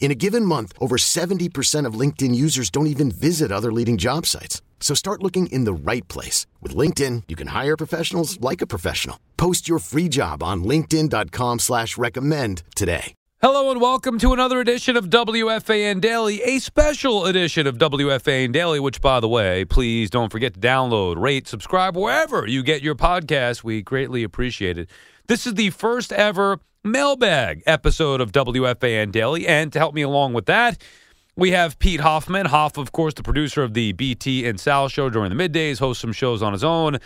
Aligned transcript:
In 0.00 0.10
a 0.10 0.14
given 0.14 0.44
month, 0.44 0.72
over 0.80 0.96
70% 0.96 1.84
of 1.84 2.00
LinkedIn 2.00 2.34
users 2.34 2.70
don't 2.70 2.86
even 2.86 3.10
visit 3.10 3.52
other 3.52 3.70
leading 3.72 3.98
job 3.98 4.24
sites. 4.24 4.62
So 4.80 4.94
start 4.94 5.22
looking 5.22 5.48
in 5.48 5.64
the 5.64 5.72
right 5.74 6.06
place. 6.08 6.46
With 6.62 6.74
LinkedIn, 6.74 7.24
you 7.28 7.36
can 7.36 7.48
hire 7.48 7.76
professionals 7.76 8.40
like 8.40 8.62
a 8.62 8.66
professional. 8.66 9.18
Post 9.36 9.68
your 9.68 9.80
free 9.80 10.08
job 10.08 10.42
on 10.42 10.64
linkedin.com 10.64 11.58
slash 11.58 11.98
recommend 11.98 12.62
today. 12.74 13.12
Hello 13.40 13.70
and 13.70 13.80
welcome 13.80 14.18
to 14.18 14.32
another 14.32 14.60
edition 14.60 14.96
of 14.96 15.10
WFAN 15.10 16.00
Daily, 16.00 16.42
a 16.42 16.58
special 16.58 17.26
edition 17.26 17.68
of 17.68 17.78
WFAN 17.78 18.52
Daily, 18.52 18.80
which, 18.80 19.00
by 19.00 19.20
the 19.20 19.28
way, 19.28 19.64
please 19.64 20.10
don't 20.10 20.30
forget 20.32 20.54
to 20.54 20.60
download, 20.60 21.20
rate, 21.20 21.46
subscribe 21.46 21.96
wherever 21.96 22.48
you 22.48 22.64
get 22.64 22.82
your 22.82 22.96
podcast. 22.96 23.62
We 23.62 23.82
greatly 23.82 24.24
appreciate 24.24 24.76
it. 24.76 24.90
This 25.28 25.46
is 25.46 25.54
the 25.54 25.70
first 25.70 26.12
ever 26.12 26.58
mailbag 26.88 27.62
episode 27.66 28.20
of 28.20 28.32
WFAN 28.32 29.12
Daily. 29.12 29.46
And 29.46 29.72
to 29.72 29.78
help 29.78 29.94
me 29.94 30.02
along 30.02 30.32
with 30.32 30.46
that, 30.46 30.82
we 31.36 31.52
have 31.52 31.78
Pete 31.78 32.00
Hoffman. 32.00 32.46
Hoff, 32.46 32.76
of 32.76 32.92
course, 32.92 33.14
the 33.14 33.22
producer 33.22 33.62
of 33.62 33.74
the 33.74 33.92
BT 33.92 34.46
and 34.46 34.58
Sal 34.58 34.88
show 34.88 35.08
during 35.08 35.34
the 35.34 35.48
middays, 35.48 35.78
hosts 35.78 36.00
some 36.00 36.12
shows 36.12 36.42
on 36.42 36.52
his 36.52 36.64
own. 36.64 36.98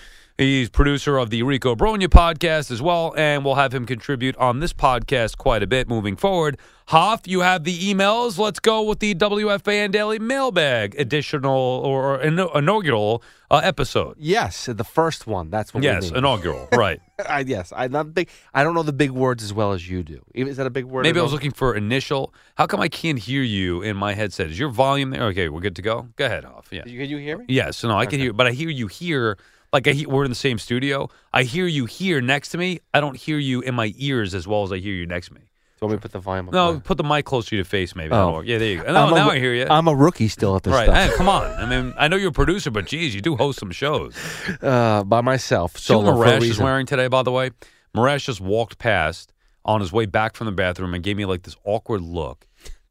He's 0.43 0.69
producer 0.69 1.19
of 1.19 1.31
the 1.31 1.45
Rico 1.45 1.77
Brogna 1.77 2.09
podcast 2.09 2.73
as 2.73 2.83
well, 2.83 3.15
and 3.17 3.45
we'll 3.45 3.55
have 3.55 3.73
him 3.73 3.87
contribute 3.87 4.37
on 4.39 4.59
this 4.59 4.73
podcast 4.73 5.37
quite 5.37 5.63
a 5.63 5.69
bit 5.69 5.89
moving 5.89 6.17
forward. 6.17 6.59
Hoff, 6.87 7.29
you 7.29 7.41
have 7.41 7.63
the 7.63 7.79
emails. 7.79 8.39
Let's 8.39 8.59
go 8.59 8.83
with 8.83 8.99
the 8.99 9.15
WFAN 9.15 9.93
Daily 9.93 10.19
mailbag 10.19 10.97
additional 10.99 11.57
or 11.85 12.21
inaugural 12.21 13.23
uh, 13.53 13.61
episode. 13.63 14.17
Yes, 14.19 14.67
the 14.67 14.83
first 14.83 15.29
one. 15.29 15.49
That's 15.49 15.73
what. 15.73 15.85
Yes, 15.85 16.11
inaugural. 16.11 16.69
Right. 16.77 17.01
I, 17.29 17.41
yes, 17.41 17.73
I'm 17.77 17.93
not 17.93 18.13
big. 18.13 18.29
I 18.53 18.65
don't 18.65 18.75
know 18.75 18.83
the 18.83 18.93
big 18.93 19.13
words 19.13 19.45
as 19.45 19.53
well 19.53 19.71
as 19.71 19.89
you 19.89 20.03
do. 20.03 20.25
Is 20.35 20.57
that 20.57 20.67
a 20.67 20.71
big 20.71 20.87
word? 20.87 21.05
Maybe 21.05 21.21
I 21.21 21.23
was 21.23 21.33
looking 21.33 21.53
for 21.53 21.77
initial. 21.77 22.35
How 22.57 22.67
come 22.67 22.81
I 22.81 22.89
can't 22.89 23.19
hear 23.21 23.43
you 23.43 23.81
in 23.83 23.97
my 23.97 24.15
headset? 24.15 24.51
Is 24.51 24.59
your 24.59 24.71
volume 24.71 25.11
there? 25.11 25.23
Okay, 25.27 25.49
we're 25.49 25.61
good 25.61 25.77
to 25.77 25.83
go. 25.83 26.09
Go 26.17 26.27
ahead, 26.27 26.43
Hoff. 26.43 26.67
Yeah. 26.73 26.83
Can 26.83 26.93
you 26.93 27.19
hear 27.19 27.39
me? 27.39 27.45
Yes. 27.49 27.85
No, 27.85 27.97
I 27.97 28.07
can 28.07 28.19
hear, 28.19 28.33
but 28.33 28.49
I 28.49 28.51
hear 28.51 28.71
you 28.71 28.89
here 28.89 29.39
like 29.73 29.89
I, 29.89 30.05
we're 30.07 30.25
in 30.25 30.31
the 30.31 30.35
same 30.35 30.59
studio. 30.59 31.09
I 31.33 31.45
hear 31.45 31.67
you 31.67 31.87
here 31.87 32.21
next 32.21 32.51
to 32.51 32.59
me. 32.59 32.81
I 32.93 33.01
don't 33.01 33.17
hear 33.17 33.39
you 33.39 33.61
in 33.61 33.75
my 33.75 33.95
ears 33.97 34.35
as 34.35 34.47
well 34.47 34.63
as 34.63 34.73
I 34.73 34.79
hear 34.79 34.95
you 34.95 35.07
next 35.07 35.29
to 35.29 35.35
me. 35.35 35.41
So 35.79 35.87
want 35.87 35.93
me 35.93 35.97
to 35.97 36.03
put 36.03 36.13
the 36.13 36.21
volume 36.21 36.49
up? 36.49 36.55
No, 36.55 36.73
there? 36.73 36.81
put 36.81 36.97
the 36.97 37.03
mic 37.03 37.25
closer 37.25 37.51
to 37.51 37.57
your 37.57 37.65
face, 37.65 37.97
maybe. 37.97 38.13
Oh. 38.13 38.41
Yeah, 38.41 38.59
there 38.59 38.69
you 38.69 38.83
go. 38.83 38.93
No, 38.93 39.11
now 39.11 39.31
I 39.31 39.39
hear 39.39 39.53
you. 39.53 39.67
I'm 39.69 39.89
a 39.89 39.95
rookie 39.95 40.29
still 40.29 40.55
at 40.55 40.63
this 40.63 40.73
right. 40.73 40.85
stuff. 40.85 40.97
Hey, 40.97 41.17
come 41.17 41.29
on. 41.29 41.51
I 41.59 41.67
mean, 41.67 41.93
I 41.99 42.07
know 42.07 42.17
you're 42.17 42.29
a 42.29 42.33
producer, 42.33 42.71
but 42.71 42.87
geez, 42.87 43.15
you 43.15 43.21
do 43.21 43.35
host 43.35 43.59
some 43.59 43.73
shows. 43.73 44.15
Uh, 44.63 45.03
by 45.03 45.23
myself. 45.23 45.77
So 45.77 45.99
what 45.99 46.15
Marash 46.15 46.43
is 46.43 46.59
wearing 46.59 46.87
today, 46.87 47.09
by 47.09 47.25
the 47.25 47.33
way? 47.33 47.51
Marash 47.97 48.27
just 48.27 48.41
walked 48.41 48.79
past 48.79 49.33
on 49.65 49.81
his 49.81 49.93
way 49.93 50.07
back 50.07 50.37
from 50.37 50.47
the 50.47 50.53
bathroom 50.53 50.95
and 50.95 51.03
gave 51.03 51.17
me 51.17 51.25
like 51.25 51.43
this 51.43 51.57
awkward 51.65 52.01
look 52.01 52.47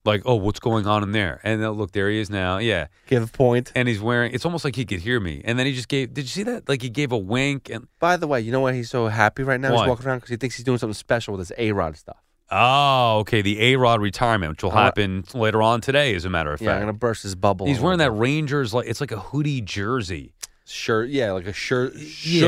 like, 0.06 0.24
oh, 0.26 0.36
what's 0.36 0.60
going 0.60 0.88
on 0.88 1.04
in 1.04 1.12
there? 1.12 1.40
And 1.44 1.64
uh, 1.64 1.70
look, 1.72 1.92
there 1.92 2.10
he 2.10 2.20
is 2.20 2.30
now. 2.30 2.58
Yeah. 2.58 2.88
Give 3.08 3.22
a 3.24 3.28
point. 3.28 3.72
And 3.76 3.88
he's 3.88 4.00
wearing, 4.02 4.34
it's 4.34 4.46
almost 4.46 4.66
like 4.66 4.76
he 4.76 4.86
could 4.86 5.00
hear 5.02 5.20
me. 5.20 5.42
And 5.46 5.60
then 5.60 5.66
he 5.66 5.74
just 5.74 5.88
gave, 5.88 6.14
did 6.14 6.24
you 6.24 6.30
see 6.30 6.44
that? 6.44 6.68
Like 6.68 6.82
he 6.82 6.90
gave 6.90 7.12
a 7.12 7.18
wink. 7.18 7.70
And 7.70 7.88
By 8.00 8.18
the 8.18 8.28
way, 8.28 8.42
you 8.42 8.52
know 8.52 8.62
why 8.62 8.74
he's 8.74 8.90
so 8.90 9.08
happy 9.08 9.44
right 9.44 9.60
now? 9.60 9.74
Why? 9.74 9.84
He's 9.84 9.90
walking 9.90 10.08
around 10.08 10.18
because 10.18 10.30
he 10.32 10.38
thinks 10.38 10.56
he's 10.56 10.66
doing 10.66 10.78
something 10.80 10.94
special 10.94 11.34
with 11.38 11.48
his 11.48 11.52
A 11.58 11.72
Rod 11.72 11.96
stuff. 11.98 12.18
Oh, 12.50 13.20
okay. 13.20 13.42
The 13.42 13.62
A 13.62 13.76
Rod 13.78 14.02
retirement, 14.02 14.52
which 14.52 14.64
will 14.64 14.72
happen 14.72 15.24
later 15.34 15.62
on 15.62 15.80
today, 15.82 16.16
as 16.16 16.26
a 16.26 16.30
matter 16.30 16.52
of 16.52 16.60
fact. 16.60 16.66
Yeah, 16.66 16.72
I'm 16.74 16.82
going 16.82 16.88
to 16.88 16.94
burst 16.94 17.24
his 17.24 17.36
bubble. 17.36 17.66
he's 17.66 17.80
wearing 17.80 18.00
that 18.00 18.12
Rangers, 18.12 18.74
like, 18.74 18.88
it's 18.88 19.00
like 19.00 19.12
a 19.12 19.20
hoodie 19.20 19.62
jersey. 19.62 20.34
shirt. 20.66 21.10
Yeah, 21.10 21.32
like 21.32 21.48
a 21.48 21.54
shirt. 21.54 21.94
Yeah. 21.96 22.02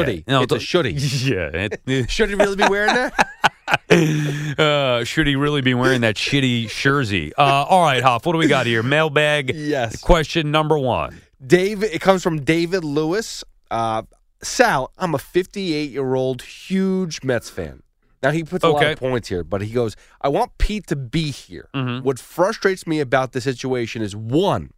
Shouldy. 0.04 0.28
No, 0.28 0.42
it's 0.42 0.52
a 0.52 0.56
the- 0.56 0.62
shouldy. 0.62 0.94
Yeah. 1.30 1.68
it- 1.88 2.10
Should 2.10 2.30
he 2.30 2.36
really 2.36 2.56
be 2.58 2.68
wearing 2.68 2.94
that? 2.94 3.30
uh, 4.58 5.04
should 5.04 5.28
he 5.28 5.36
really 5.36 5.62
be 5.62 5.74
wearing 5.74 6.02
that 6.02 6.16
shitty 6.16 6.70
jersey? 6.70 7.34
Uh, 7.38 7.42
all 7.42 7.82
right, 7.84 8.04
Hoff, 8.04 8.26
what 8.26 8.34
do 8.34 8.38
we 8.38 8.48
got 8.48 8.66
here? 8.66 8.84
Mailbag 8.84 9.54
Yes. 9.56 10.02
question 10.02 10.52
number 10.52 10.78
one. 10.78 11.22
David, 11.46 11.92
it 11.94 12.02
comes 12.02 12.24
from 12.24 12.42
David 12.42 12.84
Lewis. 12.84 13.44
Uh, 13.72 14.04
Sal, 14.42 14.92
I'm 14.98 15.14
a 15.16 15.20
58 15.20 15.90
year 15.92 16.16
old 16.16 16.42
huge 16.42 17.24
Mets 17.24 17.50
fan. 17.50 17.82
Now 18.22 18.32
he 18.32 18.44
puts 18.44 18.64
a 18.64 18.70
lot 18.70 18.86
of 18.86 18.98
points 19.00 19.28
here, 19.28 19.44
but 19.44 19.62
he 19.62 19.70
goes, 19.72 19.96
I 20.22 20.30
want 20.30 20.58
Pete 20.58 20.88
to 20.88 20.96
be 20.96 21.30
here. 21.32 21.68
Mhm. 21.76 22.04
What 22.04 22.20
frustrates 22.20 22.88
me 22.88 23.02
about 23.02 23.34
the 23.34 23.42
situation 23.42 24.02
is 24.02 24.16
one, 24.16 24.72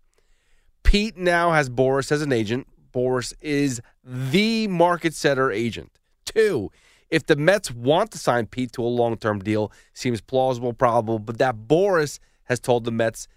Pete 0.84 1.16
now 1.18 1.52
has 1.52 1.70
Boras 1.70 2.12
as 2.12 2.22
an 2.24 2.32
agent. 2.32 2.68
Boras 2.92 3.34
is 3.42 3.82
the 4.04 4.68
market 4.68 5.14
setter 5.14 5.52
agent. 5.52 5.92
Two, 6.26 6.72
if 7.10 7.26
the 7.26 7.36
Mets 7.36 7.72
want 7.72 8.12
to 8.12 8.18
sign 8.18 8.48
Pete 8.48 8.72
to 8.74 8.84
a 8.84 8.88
long 8.88 9.18
term 9.18 9.40
deal, 9.40 9.72
seems 9.94 10.22
plausible, 10.22 10.74
probable, 10.74 11.20
but 11.20 11.38
that 11.38 11.68
Boras 11.68 12.20
has 12.46 12.60
told 12.60 12.86
the 12.86 12.92
Mets 12.92 13.28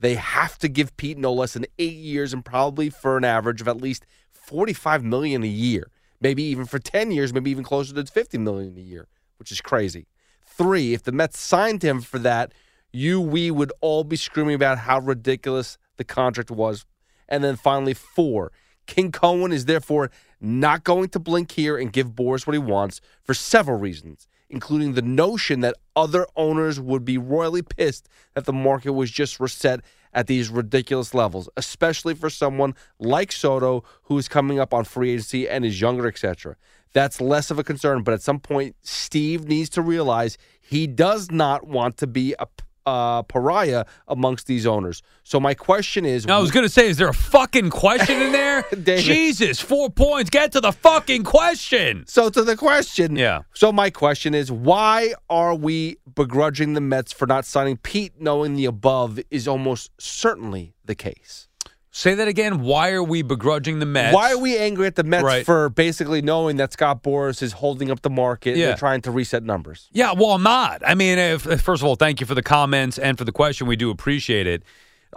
they 0.00 0.14
have 0.14 0.58
to 0.58 0.68
give 0.68 0.96
Pete 0.96 1.18
no 1.18 1.32
less 1.32 1.54
than 1.54 1.66
eight 1.78 1.96
years 1.96 2.32
and 2.32 2.44
probably 2.44 2.88
for 2.88 3.16
an 3.16 3.24
average 3.24 3.60
of 3.60 3.68
at 3.68 3.80
least 3.80 4.06
45 4.30 5.02
million 5.02 5.42
a 5.42 5.48
year. 5.48 5.90
Maybe 6.20 6.42
even 6.44 6.66
for 6.66 6.78
10 6.78 7.10
years, 7.10 7.32
maybe 7.32 7.50
even 7.50 7.64
closer 7.64 7.94
to 7.94 8.04
50 8.04 8.38
million 8.38 8.76
a 8.76 8.80
year, 8.80 9.08
which 9.38 9.52
is 9.52 9.60
crazy. 9.60 10.06
Three, 10.44 10.94
if 10.94 11.02
the 11.02 11.12
Mets 11.12 11.38
signed 11.38 11.82
him 11.82 12.00
for 12.00 12.18
that, 12.20 12.52
you, 12.92 13.20
we 13.20 13.50
would 13.50 13.72
all 13.80 14.04
be 14.04 14.16
screaming 14.16 14.54
about 14.54 14.78
how 14.78 14.98
ridiculous 14.98 15.78
the 15.96 16.04
contract 16.04 16.50
was. 16.50 16.84
And 17.28 17.44
then 17.44 17.56
finally, 17.56 17.94
four, 17.94 18.50
King 18.88 19.12
Cohen 19.12 19.52
is 19.52 19.66
therefore 19.66 20.10
not 20.40 20.82
going 20.82 21.10
to 21.10 21.20
blink 21.20 21.52
here 21.52 21.76
and 21.76 21.92
give 21.92 22.08
Boras 22.08 22.46
what 22.46 22.54
he 22.54 22.58
wants 22.58 23.00
for 23.22 23.34
several 23.34 23.78
reasons, 23.78 24.26
including 24.48 24.94
the 24.94 25.02
notion 25.02 25.60
that 25.60 25.76
other 25.94 26.26
owners 26.34 26.80
would 26.80 27.04
be 27.04 27.18
royally 27.18 27.62
pissed 27.62 28.08
that 28.34 28.46
the 28.46 28.52
market 28.52 28.92
was 28.92 29.10
just 29.10 29.38
reset 29.38 29.80
at 30.14 30.26
these 30.26 30.48
ridiculous 30.48 31.12
levels, 31.12 31.48
especially 31.56 32.14
for 32.14 32.30
someone 32.30 32.74
like 32.98 33.30
Soto 33.30 33.84
who 34.04 34.16
is 34.16 34.26
coming 34.26 34.58
up 34.58 34.72
on 34.72 34.84
free 34.84 35.10
agency 35.10 35.48
and 35.48 35.64
is 35.64 35.80
younger, 35.80 36.08
etc. 36.08 36.56
That's 36.94 37.20
less 37.20 37.50
of 37.50 37.58
a 37.58 37.64
concern, 37.64 38.02
but 38.02 38.14
at 38.14 38.22
some 38.22 38.40
point, 38.40 38.74
Steve 38.80 39.46
needs 39.46 39.68
to 39.70 39.82
realize 39.82 40.38
he 40.60 40.86
does 40.86 41.30
not 41.30 41.66
want 41.66 41.98
to 41.98 42.06
be 42.06 42.34
a 42.38 42.46
uh, 42.88 43.22
pariah 43.22 43.84
amongst 44.06 44.46
these 44.46 44.66
owners. 44.66 45.02
So 45.24 45.38
my 45.38 45.54
question 45.54 46.04
is, 46.04 46.26
I 46.26 46.38
was 46.38 46.50
going 46.50 46.64
to 46.64 46.70
say, 46.70 46.88
is 46.88 46.96
there 46.96 47.08
a 47.08 47.14
fucking 47.14 47.70
question 47.70 48.20
in 48.20 48.32
there? 48.32 48.64
Jesus, 48.98 49.60
four 49.60 49.90
points. 49.90 50.30
Get 50.30 50.52
to 50.52 50.60
the 50.60 50.72
fucking 50.72 51.24
question. 51.24 52.04
So 52.06 52.30
to 52.30 52.42
the 52.42 52.56
question, 52.56 53.16
Yeah. 53.16 53.42
So 53.54 53.72
my 53.72 53.90
question 53.90 54.34
is, 54.34 54.50
why 54.50 55.14
are 55.28 55.54
we 55.54 55.98
begrudging 56.14 56.72
the 56.74 56.80
Mets 56.80 57.12
for 57.12 57.26
not 57.26 57.44
signing 57.44 57.76
Pete, 57.76 58.14
knowing 58.18 58.56
the 58.56 58.64
above 58.64 59.20
is 59.30 59.46
almost 59.46 59.90
certainly 59.98 60.74
the 60.84 60.94
case? 60.94 61.48
Say 61.90 62.14
that 62.14 62.28
again. 62.28 62.60
Why 62.60 62.90
are 62.90 63.02
we 63.02 63.22
begrudging 63.22 63.78
the 63.78 63.86
Mets? 63.86 64.14
Why 64.14 64.32
are 64.32 64.38
we 64.38 64.56
angry 64.58 64.86
at 64.86 64.94
the 64.96 65.04
Mets 65.04 65.24
Right. 65.24 65.44
for 65.44 65.68
basically 65.70 66.20
knowing 66.22 66.56
that 66.58 66.72
Scott 66.72 67.02
Boras 67.02 67.42
is 67.42 67.52
holding 67.52 67.90
up 67.90 68.02
the 68.02 68.10
market 68.10 68.50
and 68.50 68.58
Yeah. 68.58 68.66
they're 68.68 68.76
trying 68.76 69.00
to 69.02 69.10
reset 69.10 69.42
numbers? 69.42 69.88
Yeah, 69.92 70.12
well, 70.12 70.32
I'm 70.32 70.42
not. 70.42 70.82
I 70.86 70.94
mean, 70.94 71.18
if, 71.18 71.42
first 71.42 71.82
of 71.82 71.88
all, 71.88 71.96
thank 71.96 72.20
you 72.20 72.26
for 72.26 72.34
the 72.34 72.42
comments 72.42 72.98
and 72.98 73.16
for 73.16 73.24
the 73.24 73.32
question. 73.32 73.66
We 73.66 73.76
do 73.76 73.90
appreciate 73.90 74.46
it. 74.46 74.62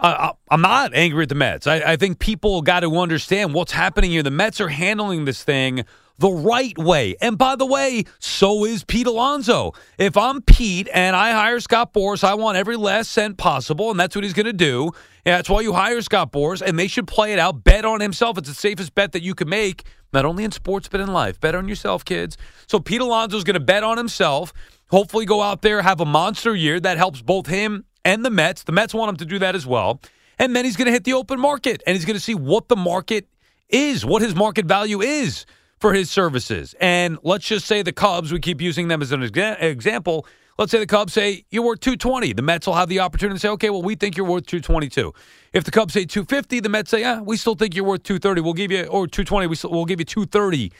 Uh, 0.00 0.30
I- 0.32 0.54
I'm 0.54 0.62
not 0.62 0.92
angry 0.94 1.24
at 1.24 1.28
the 1.28 1.34
Mets. 1.34 1.66
I, 1.66 1.76
I 1.92 1.96
think 1.96 2.18
people 2.18 2.62
got 2.62 2.80
to 2.80 2.96
understand 2.96 3.52
what's 3.52 3.72
happening 3.72 4.10
here. 4.10 4.22
The 4.22 4.30
Mets 4.30 4.58
are 4.60 4.68
handling 4.68 5.26
this 5.26 5.44
thing 5.44 5.84
the 6.22 6.30
right 6.30 6.78
way. 6.78 7.16
And 7.20 7.36
by 7.36 7.56
the 7.56 7.66
way, 7.66 8.04
so 8.20 8.64
is 8.64 8.84
Pete 8.84 9.08
Alonso. 9.08 9.72
If 9.98 10.16
I'm 10.16 10.40
Pete 10.40 10.88
and 10.94 11.16
I 11.16 11.32
hire 11.32 11.58
Scott 11.58 11.92
Boras, 11.92 12.22
I 12.22 12.34
want 12.34 12.56
every 12.56 12.76
last 12.76 13.10
cent 13.10 13.38
possible, 13.38 13.90
and 13.90 13.98
that's 13.98 14.14
what 14.14 14.22
he's 14.22 14.32
going 14.32 14.46
to 14.46 14.52
do. 14.52 14.92
And 15.26 15.34
that's 15.34 15.50
why 15.50 15.62
you 15.62 15.72
hire 15.72 16.00
Scott 16.00 16.30
Boras, 16.30 16.62
and 16.62 16.78
they 16.78 16.86
should 16.86 17.08
play 17.08 17.32
it 17.32 17.40
out. 17.40 17.64
Bet 17.64 17.84
on 17.84 18.00
himself. 18.00 18.38
It's 18.38 18.48
the 18.48 18.54
safest 18.54 18.94
bet 18.94 19.10
that 19.12 19.22
you 19.22 19.34
can 19.34 19.48
make, 19.48 19.84
not 20.12 20.24
only 20.24 20.44
in 20.44 20.52
sports, 20.52 20.86
but 20.86 21.00
in 21.00 21.12
life. 21.12 21.40
Bet 21.40 21.56
on 21.56 21.66
yourself, 21.66 22.04
kids. 22.04 22.38
So 22.68 22.78
Pete 22.78 23.00
Alonso's 23.00 23.42
going 23.42 23.54
to 23.54 23.60
bet 23.60 23.82
on 23.82 23.98
himself, 23.98 24.52
hopefully 24.92 25.24
go 25.24 25.42
out 25.42 25.62
there, 25.62 25.82
have 25.82 26.00
a 26.00 26.06
monster 26.06 26.54
year. 26.54 26.78
That 26.78 26.98
helps 26.98 27.20
both 27.20 27.48
him 27.48 27.84
and 28.04 28.24
the 28.24 28.30
Mets. 28.30 28.62
The 28.62 28.70
Mets 28.70 28.94
want 28.94 29.08
him 29.08 29.16
to 29.16 29.24
do 29.24 29.40
that 29.40 29.56
as 29.56 29.66
well. 29.66 30.00
And 30.38 30.54
then 30.54 30.64
he's 30.64 30.76
going 30.76 30.86
to 30.86 30.92
hit 30.92 31.02
the 31.02 31.14
open 31.14 31.40
market, 31.40 31.82
and 31.84 31.96
he's 31.96 32.04
going 32.04 32.14
to 32.14 32.22
see 32.22 32.36
what 32.36 32.68
the 32.68 32.76
market 32.76 33.26
is, 33.68 34.06
what 34.06 34.22
his 34.22 34.36
market 34.36 34.66
value 34.66 35.00
is 35.00 35.46
for 35.82 35.92
his 35.92 36.08
services. 36.08 36.76
And 36.80 37.18
let's 37.24 37.44
just 37.44 37.66
say 37.66 37.82
the 37.82 37.92
Cubs, 37.92 38.32
we 38.32 38.38
keep 38.38 38.60
using 38.60 38.86
them 38.86 39.02
as 39.02 39.10
an 39.10 39.20
exa- 39.20 39.60
example. 39.60 40.24
Let's 40.56 40.70
say 40.70 40.78
the 40.78 40.86
Cubs 40.86 41.12
say 41.12 41.44
you're 41.50 41.64
worth 41.64 41.80
220. 41.80 42.34
The 42.34 42.40
Mets 42.40 42.68
will 42.68 42.74
have 42.74 42.88
the 42.88 43.00
opportunity 43.00 43.34
to 43.34 43.40
say, 43.40 43.48
okay, 43.48 43.68
well, 43.68 43.82
we 43.82 43.96
think 43.96 44.16
you're 44.16 44.24
worth 44.24 44.46
222. 44.46 45.12
If 45.52 45.64
the 45.64 45.72
Cubs 45.72 45.92
say 45.92 46.04
250, 46.04 46.60
the 46.60 46.68
Mets 46.68 46.88
say, 46.88 47.00
yeah, 47.00 47.20
we 47.20 47.36
still 47.36 47.56
think 47.56 47.74
you're 47.74 47.84
worth 47.84 48.04
230. 48.04 48.40
We'll 48.42 48.52
give 48.52 48.70
you, 48.70 48.84
or 48.84 49.08
220, 49.08 49.48
we 49.48 49.56
still, 49.56 49.72
we'll 49.72 49.84
give 49.84 49.98
you 49.98 50.04
230 50.04 50.70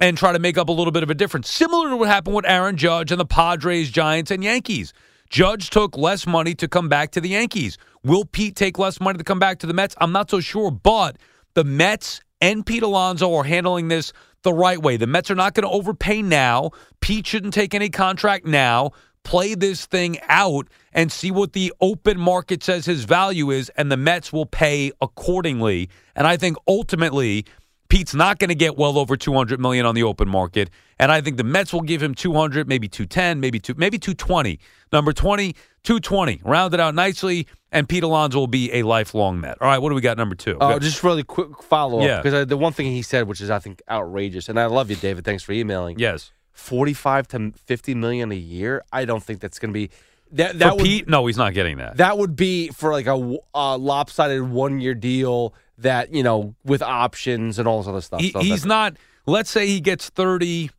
and 0.00 0.18
try 0.18 0.32
to 0.32 0.40
make 0.40 0.58
up 0.58 0.68
a 0.68 0.72
little 0.72 0.90
bit 0.90 1.04
of 1.04 1.10
a 1.10 1.14
difference. 1.14 1.48
Similar 1.48 1.90
to 1.90 1.96
what 1.96 2.08
happened 2.08 2.34
with 2.34 2.44
Aaron 2.44 2.76
Judge 2.76 3.12
and 3.12 3.20
the 3.20 3.26
Padres, 3.26 3.88
Giants, 3.88 4.32
and 4.32 4.42
Yankees. 4.42 4.92
Judge 5.28 5.70
took 5.70 5.96
less 5.96 6.26
money 6.26 6.56
to 6.56 6.66
come 6.66 6.88
back 6.88 7.12
to 7.12 7.20
the 7.20 7.28
Yankees. 7.28 7.78
Will 8.02 8.24
Pete 8.24 8.56
take 8.56 8.80
less 8.80 8.98
money 9.00 9.18
to 9.18 9.22
come 9.22 9.38
back 9.38 9.60
to 9.60 9.68
the 9.68 9.74
Mets? 9.74 9.94
I'm 10.00 10.10
not 10.10 10.28
so 10.28 10.40
sure, 10.40 10.72
but 10.72 11.18
the 11.54 11.62
Mets 11.62 12.20
and 12.40 12.64
Pete 12.64 12.82
Alonso 12.82 13.32
are 13.34 13.44
handling 13.44 13.88
this 13.88 14.12
the 14.42 14.52
right 14.52 14.80
way. 14.80 14.96
The 14.96 15.06
Mets 15.06 15.30
are 15.30 15.34
not 15.34 15.54
going 15.54 15.64
to 15.64 15.74
overpay 15.74 16.22
now. 16.22 16.70
Pete 17.00 17.26
shouldn't 17.26 17.54
take 17.54 17.74
any 17.74 17.88
contract 17.88 18.46
now. 18.46 18.92
Play 19.22 19.54
this 19.54 19.84
thing 19.84 20.18
out 20.28 20.68
and 20.92 21.12
see 21.12 21.30
what 21.30 21.52
the 21.52 21.72
open 21.80 22.18
market 22.18 22.62
says 22.62 22.86
his 22.86 23.04
value 23.04 23.50
is, 23.50 23.68
and 23.76 23.92
the 23.92 23.96
Mets 23.96 24.32
will 24.32 24.46
pay 24.46 24.92
accordingly. 25.00 25.90
And 26.16 26.26
I 26.26 26.36
think 26.38 26.56
ultimately, 26.66 27.44
Pete's 27.90 28.14
not 28.14 28.38
going 28.38 28.48
to 28.48 28.54
get 28.54 28.78
well 28.78 28.98
over 28.98 29.16
200 29.16 29.60
million 29.60 29.84
on 29.84 29.94
the 29.94 30.04
open 30.04 30.28
market, 30.28 30.70
and 30.98 31.10
I 31.10 31.20
think 31.20 31.36
the 31.36 31.44
Mets 31.44 31.72
will 31.72 31.82
give 31.82 32.00
him 32.00 32.14
200, 32.14 32.68
maybe 32.68 32.88
210, 32.88 33.40
maybe 33.40 33.58
two, 33.58 33.74
maybe 33.76 33.98
220. 33.98 34.60
Number 34.92 35.12
20, 35.12 35.54
220, 35.82 36.40
rounded 36.44 36.78
out 36.78 36.94
nicely, 36.94 37.46
and 37.72 37.88
Pete 37.88 38.02
Alonso 38.02 38.38
will 38.38 38.46
be 38.46 38.72
a 38.72 38.82
lifelong 38.82 39.40
Met. 39.40 39.58
All 39.60 39.68
right, 39.68 39.78
what 39.78 39.90
do 39.90 39.94
we 39.94 40.00
got? 40.00 40.16
Number 40.18 40.34
two. 40.34 40.56
Oh, 40.60 40.74
Good. 40.74 40.82
just 40.82 41.02
really 41.04 41.22
quick 41.22 41.62
follow 41.62 42.00
up 42.00 42.04
Yeah. 42.06 42.22
because 42.22 42.46
the 42.46 42.56
one 42.56 42.72
thing 42.72 42.86
he 42.86 43.02
said, 43.02 43.26
which 43.28 43.40
is 43.40 43.50
I 43.50 43.58
think 43.58 43.82
outrageous, 43.90 44.48
and 44.48 44.58
I 44.58 44.66
love 44.66 44.90
you, 44.90 44.96
David. 44.96 45.24
Thanks 45.24 45.42
for 45.42 45.52
emailing. 45.52 45.98
yes. 45.98 46.32
forty-five 46.52 47.26
to 47.28 47.52
fifty 47.64 47.94
million 47.94 48.32
a 48.32 48.36
year. 48.36 48.82
I 48.92 49.04
don't 49.04 49.22
think 49.22 49.40
that's 49.40 49.58
going 49.58 49.70
to 49.70 49.74
be 49.74 49.90
that. 50.32 50.58
That 50.58 50.70
For 50.70 50.76
would 50.76 50.84
Pete, 50.84 51.08
no, 51.08 51.26
he's 51.26 51.36
not 51.38 51.54
getting 51.54 51.78
that. 51.78 51.96
that 51.98 52.18
would 52.18 52.36
be 52.36 52.68
for 52.68 52.92
like 52.92 53.06
a, 53.06 53.36
uh, 53.54 53.78
lopsided 53.78 54.42
one-year 54.42 54.94
deal 54.94 55.54
that 55.78 56.12
you 56.12 56.22
know 56.22 56.54
with 56.64 56.82
options 56.82 57.58
and 57.58 57.66
all 57.66 57.78
this 57.78 57.88
other 57.88 58.00
stuff. 58.00 58.20
He, 58.20 58.30
So 58.32 58.40
he's 58.40 58.66
not. 58.66 58.96
Let's 59.26 59.50
say 59.50 59.66
he 59.66 59.80
gets 59.80 60.10
thirty. 60.10 60.70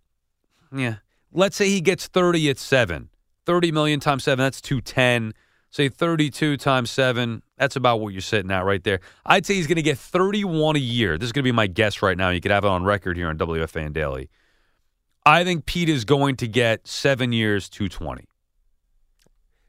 Yeah. 0.75 0.95
Let's 1.33 1.55
say 1.55 1.69
he 1.69 1.81
gets 1.81 2.07
thirty 2.07 2.49
at 2.49 2.59
seven. 2.59 3.09
Thirty 3.45 3.71
million 3.71 3.99
times 3.99 4.23
seven. 4.25 4.43
That's 4.43 4.61
two 4.61 4.81
ten. 4.81 5.33
Say 5.71 5.87
thirty-two 5.89 6.57
times 6.57 6.91
seven. 6.91 7.41
That's 7.57 7.75
about 7.75 8.01
what 8.01 8.09
you're 8.13 8.21
sitting 8.21 8.51
at 8.51 8.65
right 8.65 8.83
there. 8.83 8.99
I'd 9.25 9.45
say 9.45 9.55
he's 9.55 9.67
going 9.67 9.77
to 9.77 9.81
get 9.81 9.97
thirty-one 9.97 10.75
a 10.75 10.79
year. 10.79 11.17
This 11.17 11.27
is 11.27 11.31
going 11.31 11.43
to 11.43 11.47
be 11.47 11.51
my 11.53 11.67
guess 11.67 12.01
right 12.01 12.17
now. 12.17 12.29
You 12.29 12.41
could 12.41 12.51
have 12.51 12.65
it 12.65 12.67
on 12.67 12.83
record 12.83 13.15
here 13.17 13.29
on 13.29 13.37
WFAN 13.37 13.93
Daily. 13.93 14.29
I 15.25 15.43
think 15.43 15.65
Pete 15.65 15.87
is 15.89 16.03
going 16.03 16.35
to 16.37 16.47
get 16.47 16.87
seven 16.87 17.31
years, 17.31 17.69
two 17.69 17.87
twenty. 17.89 18.25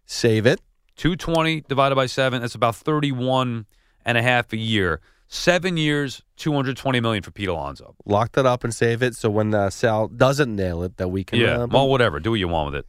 save 0.06 0.46
it. 0.46 0.60
220 0.96 1.62
divided 1.62 1.94
by 1.96 2.04
seven, 2.06 2.42
that's 2.42 2.54
about 2.54 2.76
31 2.76 3.64
and 4.04 4.18
a 4.18 4.22
half 4.22 4.52
a 4.52 4.58
year. 4.58 5.00
Seven 5.26 5.78
years, 5.78 6.22
220 6.36 7.00
million 7.00 7.22
for 7.22 7.30
Pete 7.30 7.48
Alonso. 7.48 7.94
Lock 8.04 8.32
that 8.32 8.44
up 8.44 8.62
and 8.62 8.74
save 8.74 9.02
it. 9.02 9.14
So 9.16 9.30
when 9.30 9.54
uh, 9.54 9.70
Sal 9.70 10.08
doesn't 10.08 10.54
nail 10.54 10.82
it, 10.82 10.98
that 10.98 11.08
we 11.08 11.24
can. 11.24 11.38
Yeah, 11.38 11.62
uh, 11.62 11.66
well, 11.66 11.88
whatever. 11.88 12.20
Do 12.20 12.32
what 12.32 12.38
you 12.40 12.48
want 12.48 12.72
with 12.72 12.80
it. 12.80 12.86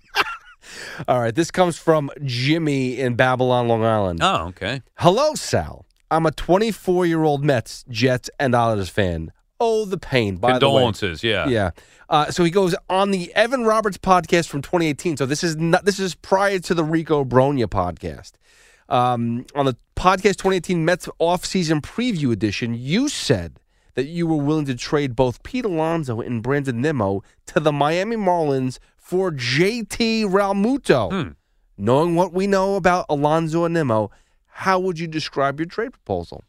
all 1.07 1.19
right. 1.19 1.33
This 1.35 1.51
comes 1.51 1.77
from 1.77 2.11
Jimmy 2.23 2.99
in 2.99 3.15
Babylon, 3.15 3.67
Long 3.67 3.83
Island. 3.83 4.19
Oh, 4.21 4.47
okay. 4.47 4.81
Hello, 4.97 5.35
Sal. 5.35 5.85
I'm 6.11 6.25
a 6.25 6.31
24 6.31 7.05
year 7.05 7.23
old 7.23 7.43
Mets, 7.43 7.85
Jets, 7.89 8.29
and 8.39 8.55
Islanders 8.55 8.89
fan. 8.89 9.31
Oh, 9.59 9.85
the 9.85 9.97
pain. 9.97 10.37
By 10.37 10.59
the 10.59 10.69
way. 10.69 10.73
Condolences, 10.73 11.23
yeah. 11.23 11.47
Yeah. 11.47 11.71
Uh, 12.09 12.29
so 12.29 12.43
he 12.43 12.51
goes 12.51 12.75
on 12.89 13.11
the 13.11 13.33
Evan 13.33 13.63
Roberts 13.63 13.97
podcast 13.97 14.47
from 14.47 14.61
2018. 14.61 15.17
So 15.17 15.25
this 15.25 15.43
is 15.43 15.55
not 15.55 15.85
this 15.85 15.99
is 15.99 16.15
prior 16.15 16.59
to 16.59 16.73
the 16.73 16.83
Rico 16.83 17.23
Brogna 17.23 17.67
podcast. 17.67 18.33
Um, 18.89 19.45
on 19.55 19.65
the 19.65 19.75
podcast 19.95 20.37
2018 20.37 20.83
Mets 20.85 21.07
offseason 21.19 21.81
preview 21.81 22.31
edition, 22.31 22.73
you 22.73 23.07
said 23.07 23.59
that 23.95 24.05
you 24.05 24.27
were 24.27 24.37
willing 24.37 24.65
to 24.65 24.75
trade 24.75 25.15
both 25.15 25.41
Pete 25.43 25.65
Alonso 25.65 26.19
and 26.19 26.43
Brandon 26.43 26.81
Nimmo 26.81 27.23
to 27.47 27.59
the 27.59 27.71
Miami 27.71 28.15
Marlins 28.15 28.79
for 29.03 29.31
JT 29.31 30.25
Realmuto. 30.25 31.11
Hmm. 31.11 31.31
Knowing 31.77 32.15
what 32.15 32.33
we 32.33 32.47
know 32.47 32.75
about 32.75 33.05
Alonso 33.09 33.65
and 33.65 33.73
Nimmo, 33.73 34.11
how 34.47 34.79
would 34.79 34.97
you 34.97 35.07
describe 35.07 35.59
your 35.59 35.67
trade 35.67 35.91
proposal? 35.91 36.43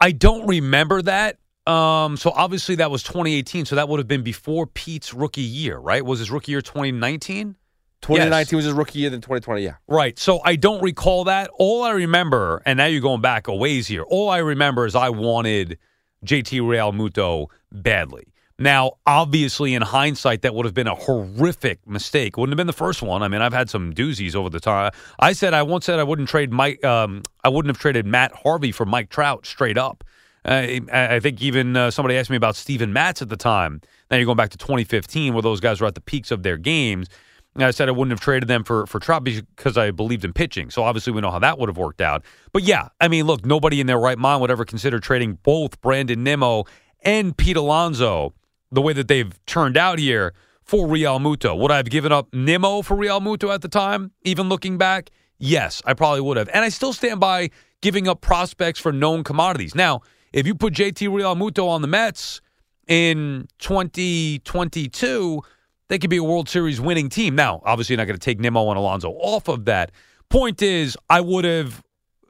I 0.00 0.12
don't 0.12 0.46
remember 0.46 1.02
that. 1.02 1.36
Um, 1.66 2.16
so 2.16 2.30
obviously 2.30 2.76
that 2.76 2.90
was 2.90 3.02
2018. 3.02 3.66
So 3.66 3.76
that 3.76 3.88
would 3.88 3.98
have 3.98 4.08
been 4.08 4.22
before 4.22 4.66
Pete's 4.66 5.12
rookie 5.12 5.42
year, 5.42 5.76
right? 5.76 6.04
Was 6.04 6.20
his 6.20 6.30
rookie 6.30 6.52
year 6.52 6.62
2019? 6.62 7.56
2019 8.00 8.56
was 8.56 8.64
his 8.64 8.72
rookie 8.72 9.00
year, 9.00 9.10
then 9.10 9.20
2020, 9.20 9.62
yeah. 9.62 9.74
Right. 9.86 10.18
So 10.18 10.40
I 10.42 10.56
don't 10.56 10.82
recall 10.82 11.24
that. 11.24 11.50
All 11.58 11.82
I 11.82 11.90
remember, 11.90 12.62
and 12.64 12.78
now 12.78 12.86
you're 12.86 13.02
going 13.02 13.20
back 13.20 13.46
a 13.46 13.54
ways 13.54 13.86
here, 13.86 14.04
all 14.04 14.30
I 14.30 14.38
remember 14.38 14.86
is 14.86 14.94
I 14.94 15.10
wanted 15.10 15.76
JT 16.24 16.62
Realmuto 16.62 17.48
badly. 17.70 18.29
Now, 18.60 18.98
obviously, 19.06 19.72
in 19.72 19.80
hindsight, 19.80 20.42
that 20.42 20.54
would 20.54 20.66
have 20.66 20.74
been 20.74 20.86
a 20.86 20.94
horrific 20.94 21.80
mistake. 21.88 22.36
Wouldn't 22.36 22.52
have 22.52 22.58
been 22.58 22.66
the 22.66 22.74
first 22.74 23.00
one. 23.00 23.22
I 23.22 23.28
mean, 23.28 23.40
I've 23.40 23.54
had 23.54 23.70
some 23.70 23.94
doozies 23.94 24.34
over 24.34 24.50
the 24.50 24.60
time. 24.60 24.92
I 25.18 25.32
said 25.32 25.54
I 25.54 25.62
once 25.62 25.86
said 25.86 25.98
I 25.98 26.02
wouldn't 26.02 26.28
trade 26.28 26.52
Mike. 26.52 26.84
Um, 26.84 27.22
I 27.42 27.48
wouldn't 27.48 27.74
have 27.74 27.80
traded 27.80 28.04
Matt 28.04 28.32
Harvey 28.34 28.70
for 28.70 28.84
Mike 28.84 29.08
Trout 29.08 29.46
straight 29.46 29.78
up. 29.78 30.04
Uh, 30.44 30.80
I 30.92 31.20
think 31.20 31.40
even 31.40 31.74
uh, 31.74 31.90
somebody 31.90 32.18
asked 32.18 32.28
me 32.28 32.36
about 32.36 32.54
Steven 32.54 32.92
Matz 32.92 33.22
at 33.22 33.30
the 33.30 33.36
time. 33.36 33.80
Now 34.10 34.18
you're 34.18 34.26
going 34.26 34.36
back 34.36 34.50
to 34.50 34.58
2015, 34.58 35.32
where 35.32 35.42
those 35.42 35.60
guys 35.60 35.80
were 35.80 35.86
at 35.86 35.94
the 35.94 36.00
peaks 36.02 36.30
of 36.30 36.42
their 36.42 36.58
games. 36.58 37.08
And 37.54 37.64
I 37.64 37.70
said 37.70 37.88
I 37.88 37.92
wouldn't 37.92 38.12
have 38.12 38.20
traded 38.20 38.48
them 38.48 38.62
for 38.62 38.86
for 38.86 39.00
Trout 39.00 39.24
because 39.24 39.78
I 39.78 39.90
believed 39.90 40.24
in 40.24 40.34
pitching. 40.34 40.70
So 40.70 40.84
obviously 40.84 41.14
we 41.14 41.22
know 41.22 41.30
how 41.30 41.38
that 41.38 41.58
would 41.58 41.70
have 41.70 41.78
worked 41.78 42.02
out. 42.02 42.24
But 42.52 42.64
yeah, 42.64 42.88
I 43.00 43.08
mean, 43.08 43.24
look, 43.24 43.44
nobody 43.46 43.80
in 43.80 43.86
their 43.86 43.98
right 43.98 44.18
mind 44.18 44.42
would 44.42 44.50
ever 44.50 44.66
consider 44.66 45.00
trading 45.00 45.38
both 45.42 45.80
Brandon 45.80 46.22
Nimmo 46.22 46.64
and 47.02 47.34
Pete 47.34 47.56
Alonso 47.56 48.34
the 48.72 48.80
way 48.80 48.92
that 48.92 49.08
they've 49.08 49.32
turned 49.46 49.76
out 49.76 49.98
here 49.98 50.34
for 50.62 50.86
Realmuto. 50.86 51.58
Would 51.58 51.72
I 51.72 51.76
have 51.76 51.90
given 51.90 52.12
up 52.12 52.32
Nimmo 52.32 52.82
for 52.82 52.96
Realmuto 52.96 53.52
at 53.52 53.62
the 53.62 53.68
time? 53.68 54.12
Even 54.22 54.48
looking 54.48 54.78
back, 54.78 55.10
yes, 55.38 55.82
I 55.84 55.94
probably 55.94 56.20
would 56.20 56.36
have. 56.36 56.48
And 56.52 56.64
I 56.64 56.68
still 56.68 56.92
stand 56.92 57.18
by 57.20 57.50
giving 57.80 58.06
up 58.06 58.20
prospects 58.20 58.78
for 58.78 58.92
known 58.92 59.24
commodities. 59.24 59.74
Now, 59.74 60.02
if 60.32 60.46
you 60.46 60.54
put 60.54 60.74
JT 60.74 61.08
Realmuto 61.08 61.66
on 61.68 61.82
the 61.82 61.88
Mets 61.88 62.40
in 62.86 63.48
2022, 63.58 65.42
they 65.88 65.98
could 65.98 66.10
be 66.10 66.18
a 66.18 66.24
World 66.24 66.48
Series 66.48 66.80
winning 66.80 67.08
team. 67.08 67.34
Now, 67.34 67.60
obviously, 67.64 67.94
you're 67.94 67.98
not 67.98 68.06
going 68.06 68.18
to 68.18 68.24
take 68.24 68.38
Nimmo 68.38 68.68
and 68.68 68.78
Alonso 68.78 69.10
off 69.10 69.48
of 69.48 69.64
that. 69.64 69.90
Point 70.28 70.62
is, 70.62 70.96
I 71.08 71.20
would 71.20 71.44
have, 71.44 71.82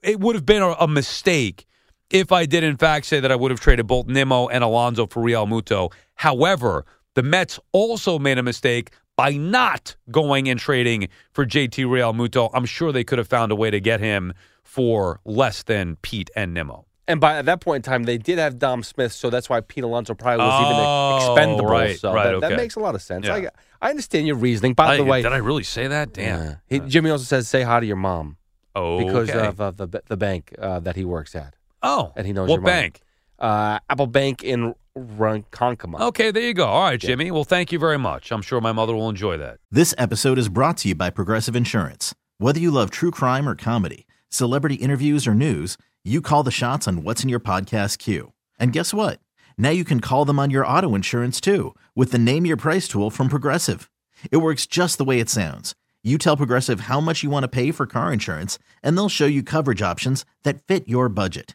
it 0.02 0.18
would 0.18 0.34
have 0.34 0.46
been 0.46 0.62
a, 0.62 0.88
mistake 0.88 1.66
if 2.08 2.32
I 2.32 2.46
did, 2.46 2.64
in 2.64 2.78
fact, 2.78 3.04
say 3.04 3.20
that 3.20 3.30
I 3.30 3.36
would 3.36 3.50
have 3.50 3.60
traded 3.60 3.86
both 3.86 4.06
Nimmo 4.06 4.48
and 4.48 4.64
Alonso 4.64 5.06
for 5.06 5.22
Realmuto. 5.22 5.92
However, 6.20 6.84
the 7.14 7.22
Mets 7.22 7.58
also 7.72 8.18
made 8.18 8.36
a 8.36 8.42
mistake 8.42 8.90
by 9.16 9.32
not 9.32 9.96
going 10.10 10.50
and 10.50 10.60
trading 10.60 11.08
for 11.32 11.46
JT 11.46 11.86
Realmuto. 11.86 12.50
I'm 12.52 12.66
sure 12.66 12.92
they 12.92 13.04
could 13.04 13.16
have 13.16 13.26
found 13.26 13.50
a 13.52 13.56
way 13.56 13.70
to 13.70 13.80
get 13.80 14.00
him 14.00 14.34
for 14.62 15.18
less 15.24 15.62
than 15.62 15.96
Pete 16.02 16.28
and 16.36 16.52
Nimmo. 16.52 16.84
And 17.08 17.22
by 17.22 17.38
at 17.38 17.46
that 17.46 17.62
point 17.62 17.86
in 17.86 17.90
time, 17.90 18.02
they 18.02 18.18
did 18.18 18.38
have 18.38 18.58
Dom 18.58 18.82
Smith, 18.82 19.12
so 19.12 19.30
that's 19.30 19.48
why 19.48 19.62
Pete 19.62 19.82
Alonso 19.82 20.12
probably 20.12 20.44
was 20.44 20.52
Oh, 20.54 21.16
even 21.16 21.22
expendable. 21.40 21.70
right, 21.70 21.98
so 21.98 22.12
right, 22.12 22.32
that, 22.38 22.40
that 22.50 22.56
makes 22.58 22.76
a 22.76 22.80
lot 22.80 22.94
of 22.94 23.00
sense. 23.00 23.24
Yeah. 23.26 23.36
I, 23.36 23.48
I 23.80 23.88
understand 23.88 24.26
your 24.26 24.36
reasoning. 24.36 24.74
By 24.74 24.88
I- 24.92 24.96
the 24.98 25.04
way, 25.04 25.22
did 25.22 25.32
I 25.32 25.38
really 25.38 25.64
say 25.64 25.86
that? 25.86 26.12
Damn. 26.12 26.42
yeah. 26.42 26.54
He- 26.68 26.80
Jimmy 26.80 27.08
also 27.08 27.24
says, 27.24 27.48
"Say 27.48 27.62
hi 27.62 27.80
to 27.80 27.86
your 27.86 27.96
mom," 27.96 28.36
Oh, 28.76 28.98
because 29.02 29.30
of 29.30 29.58
uh, 29.58 29.70
the 29.70 30.02
the 30.06 30.18
bank 30.18 30.54
uh, 30.58 30.80
that 30.80 30.96
he 30.96 31.04
works 31.06 31.34
at. 31.34 31.56
oh, 31.82 32.12
and 32.14 32.26
he 32.26 32.34
knows 32.34 32.48
what 32.50 32.56
your 32.56 32.60
mom. 32.60 32.66
bank? 32.70 33.00
Uh, 33.38 33.78
Apple 33.88 34.06
Bank 34.06 34.44
in 34.44 34.74
Ronkonkoma. 34.96 36.00
Okay, 36.00 36.30
there 36.30 36.42
you 36.42 36.54
go. 36.54 36.66
All 36.66 36.82
right, 36.82 37.00
Jimmy. 37.00 37.30
Well, 37.30 37.44
thank 37.44 37.72
you 37.72 37.78
very 37.78 37.98
much. 37.98 38.32
I'm 38.32 38.42
sure 38.42 38.60
my 38.60 38.72
mother 38.72 38.94
will 38.94 39.08
enjoy 39.08 39.36
that. 39.38 39.58
This 39.70 39.94
episode 39.98 40.38
is 40.38 40.48
brought 40.48 40.78
to 40.78 40.88
you 40.88 40.94
by 40.94 41.10
Progressive 41.10 41.54
Insurance. 41.54 42.14
Whether 42.38 42.60
you 42.60 42.70
love 42.70 42.90
true 42.90 43.10
crime 43.10 43.48
or 43.48 43.54
comedy, 43.54 44.06
celebrity 44.28 44.76
interviews 44.76 45.26
or 45.26 45.34
news, 45.34 45.76
you 46.04 46.20
call 46.20 46.42
the 46.42 46.50
shots 46.50 46.88
on 46.88 47.02
what's 47.02 47.22
in 47.22 47.28
your 47.28 47.40
podcast 47.40 47.98
queue. 47.98 48.32
And 48.58 48.72
guess 48.72 48.94
what? 48.94 49.20
Now 49.58 49.70
you 49.70 49.84
can 49.84 50.00
call 50.00 50.24
them 50.24 50.38
on 50.38 50.50
your 50.50 50.66
auto 50.66 50.94
insurance 50.94 51.40
too 51.40 51.74
with 51.94 52.12
the 52.12 52.18
Name 52.18 52.46
Your 52.46 52.56
Price 52.56 52.88
tool 52.88 53.10
from 53.10 53.28
Progressive. 53.28 53.90
It 54.32 54.38
works 54.38 54.66
just 54.66 54.98
the 54.98 55.04
way 55.04 55.20
it 55.20 55.28
sounds. 55.28 55.74
You 56.02 56.16
tell 56.16 56.36
Progressive 56.36 56.80
how 56.80 57.00
much 57.00 57.22
you 57.22 57.28
want 57.28 57.44
to 57.44 57.48
pay 57.48 57.70
for 57.72 57.86
car 57.86 58.10
insurance, 58.10 58.58
and 58.82 58.96
they'll 58.96 59.10
show 59.10 59.26
you 59.26 59.42
coverage 59.42 59.82
options 59.82 60.24
that 60.44 60.66
fit 60.66 60.88
your 60.88 61.10
budget. 61.10 61.54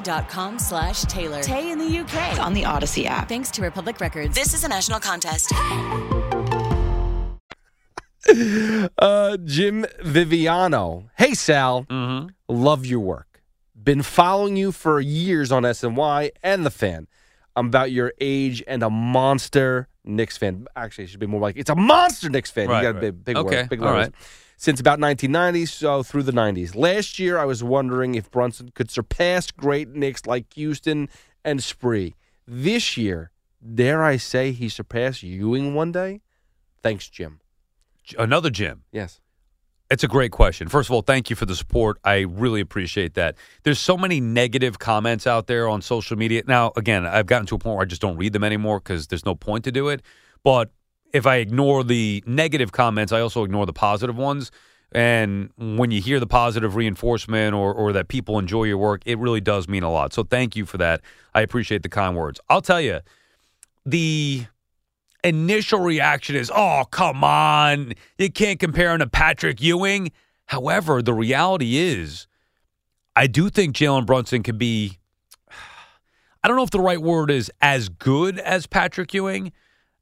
audacy.com 0.00 0.58
slash 0.58 1.02
Taylor. 1.02 1.40
Tay 1.42 1.70
in 1.70 1.78
the 1.78 1.98
UK. 1.98 2.30
It's 2.32 2.38
on 2.38 2.54
the 2.54 2.62
Audacy 2.62 3.04
app. 3.06 3.28
Thanks 3.28 3.50
to 3.52 3.62
Republic 3.62 4.00
Records. 4.00 4.34
This 4.34 4.54
is 4.54 4.64
a 4.64 4.68
national 4.68 5.00
contest. 5.00 5.52
Uh, 8.98 9.38
Jim 9.44 9.84
Viviano. 10.04 11.08
Hey, 11.16 11.32
Sal. 11.34 11.84
Mm-hmm. 11.84 12.28
Love 12.48 12.86
your 12.86 13.00
work. 13.00 13.42
Been 13.82 14.02
following 14.02 14.56
you 14.56 14.70
for 14.72 15.00
years 15.00 15.50
on 15.50 15.64
SNY 15.64 16.30
and 16.42 16.64
the 16.64 16.70
fan. 16.70 17.08
I'm 17.56 17.66
about 17.68 17.90
your 17.90 18.12
age 18.20 18.62
and 18.68 18.82
a 18.84 18.90
monster 18.90 19.88
Knicks 20.04 20.36
fan. 20.36 20.66
Actually, 20.76 21.04
it 21.04 21.10
should 21.10 21.18
be 21.18 21.26
more 21.26 21.40
like 21.40 21.56
it's 21.56 21.70
a 21.70 21.74
monster 21.74 22.28
Knicks 22.28 22.50
fan. 22.52 22.68
Right, 22.68 22.82
you 22.82 22.92
got 22.92 22.96
right. 23.00 23.08
a 23.08 23.12
big, 23.12 23.24
big 23.24 23.36
Okay, 23.36 23.56
word, 23.62 23.68
big 23.70 23.80
all 23.82 23.86
letters. 23.94 24.06
right. 24.08 24.14
Since 24.60 24.78
about 24.78 25.00
1990, 25.00 25.64
so 25.64 26.02
through 26.02 26.24
the 26.24 26.32
90s. 26.32 26.76
Last 26.76 27.18
year, 27.18 27.38
I 27.38 27.46
was 27.46 27.64
wondering 27.64 28.14
if 28.14 28.30
Brunson 28.30 28.72
could 28.74 28.90
surpass 28.90 29.50
great 29.50 29.88
Knicks 29.88 30.26
like 30.26 30.52
Houston 30.52 31.08
and 31.42 31.64
Spree. 31.64 32.14
This 32.46 32.94
year, 32.98 33.30
dare 33.74 34.04
I 34.04 34.18
say 34.18 34.52
he 34.52 34.68
surpassed 34.68 35.22
Ewing 35.22 35.72
one 35.72 35.92
day? 35.92 36.20
Thanks, 36.82 37.08
Jim. 37.08 37.40
Another 38.18 38.50
Jim. 38.50 38.82
Yes. 38.92 39.22
It's 39.90 40.04
a 40.04 40.08
great 40.08 40.30
question. 40.30 40.68
First 40.68 40.90
of 40.90 40.94
all, 40.94 41.00
thank 41.00 41.30
you 41.30 41.36
for 41.36 41.46
the 41.46 41.56
support. 41.56 41.96
I 42.04 42.18
really 42.18 42.60
appreciate 42.60 43.14
that. 43.14 43.36
There's 43.62 43.78
so 43.78 43.96
many 43.96 44.20
negative 44.20 44.78
comments 44.78 45.26
out 45.26 45.46
there 45.46 45.70
on 45.70 45.80
social 45.80 46.18
media. 46.18 46.42
Now, 46.46 46.72
again, 46.76 47.06
I've 47.06 47.24
gotten 47.24 47.46
to 47.46 47.54
a 47.54 47.58
point 47.58 47.76
where 47.76 47.82
I 47.82 47.88
just 47.88 48.02
don't 48.02 48.18
read 48.18 48.34
them 48.34 48.44
anymore 48.44 48.80
because 48.80 49.06
there's 49.06 49.24
no 49.24 49.34
point 49.34 49.64
to 49.64 49.72
do 49.72 49.88
it. 49.88 50.02
But 50.44 50.70
if 51.12 51.26
I 51.26 51.36
ignore 51.36 51.84
the 51.84 52.22
negative 52.26 52.72
comments, 52.72 53.12
I 53.12 53.20
also 53.20 53.44
ignore 53.44 53.66
the 53.66 53.72
positive 53.72 54.16
ones. 54.16 54.50
And 54.92 55.50
when 55.56 55.90
you 55.90 56.00
hear 56.00 56.18
the 56.18 56.26
positive 56.26 56.74
reinforcement 56.74 57.54
or, 57.54 57.72
or 57.72 57.92
that 57.92 58.08
people 58.08 58.38
enjoy 58.38 58.64
your 58.64 58.78
work, 58.78 59.02
it 59.06 59.18
really 59.18 59.40
does 59.40 59.68
mean 59.68 59.82
a 59.82 59.90
lot. 59.90 60.12
So 60.12 60.24
thank 60.24 60.56
you 60.56 60.66
for 60.66 60.78
that. 60.78 61.00
I 61.34 61.42
appreciate 61.42 61.82
the 61.82 61.88
kind 61.88 62.16
words. 62.16 62.40
I'll 62.48 62.62
tell 62.62 62.80
you, 62.80 63.00
the 63.86 64.46
initial 65.22 65.80
reaction 65.80 66.34
is, 66.34 66.50
oh, 66.54 66.84
come 66.90 67.22
on. 67.22 67.94
You 68.18 68.32
can't 68.32 68.58
compare 68.58 68.92
him 68.92 68.98
to 68.98 69.06
Patrick 69.06 69.60
Ewing. 69.60 70.10
However, 70.46 71.02
the 71.02 71.14
reality 71.14 71.76
is, 71.76 72.26
I 73.14 73.28
do 73.28 73.48
think 73.48 73.76
Jalen 73.76 74.06
Brunson 74.06 74.42
can 74.42 74.58
be, 74.58 74.98
I 76.42 76.48
don't 76.48 76.56
know 76.56 76.64
if 76.64 76.70
the 76.70 76.80
right 76.80 77.00
word 77.00 77.30
is 77.30 77.50
as 77.60 77.88
good 77.88 78.40
as 78.40 78.66
Patrick 78.66 79.14
Ewing, 79.14 79.52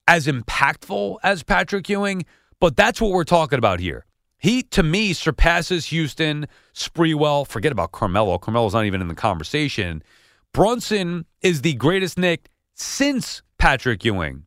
as 0.08 0.26
impactful 0.26 1.18
as 1.22 1.42
Patrick 1.42 1.88
Ewing, 1.88 2.24
but 2.60 2.76
that's 2.76 3.00
what 3.00 3.12
we're 3.12 3.24
talking 3.24 3.58
about 3.58 3.78
here. 3.78 4.06
He, 4.38 4.62
to 4.62 4.82
me, 4.82 5.12
surpasses 5.12 5.86
Houston, 5.86 6.46
Sprewell. 6.74 7.46
Forget 7.46 7.72
about 7.72 7.92
Carmelo. 7.92 8.38
Carmelo's 8.38 8.72
not 8.72 8.86
even 8.86 9.02
in 9.02 9.08
the 9.08 9.14
conversation. 9.14 10.02
Brunson 10.54 11.26
is 11.42 11.60
the 11.60 11.74
greatest 11.74 12.18
Knick 12.18 12.48
since 12.74 13.42
Patrick 13.58 14.04
Ewing. 14.04 14.44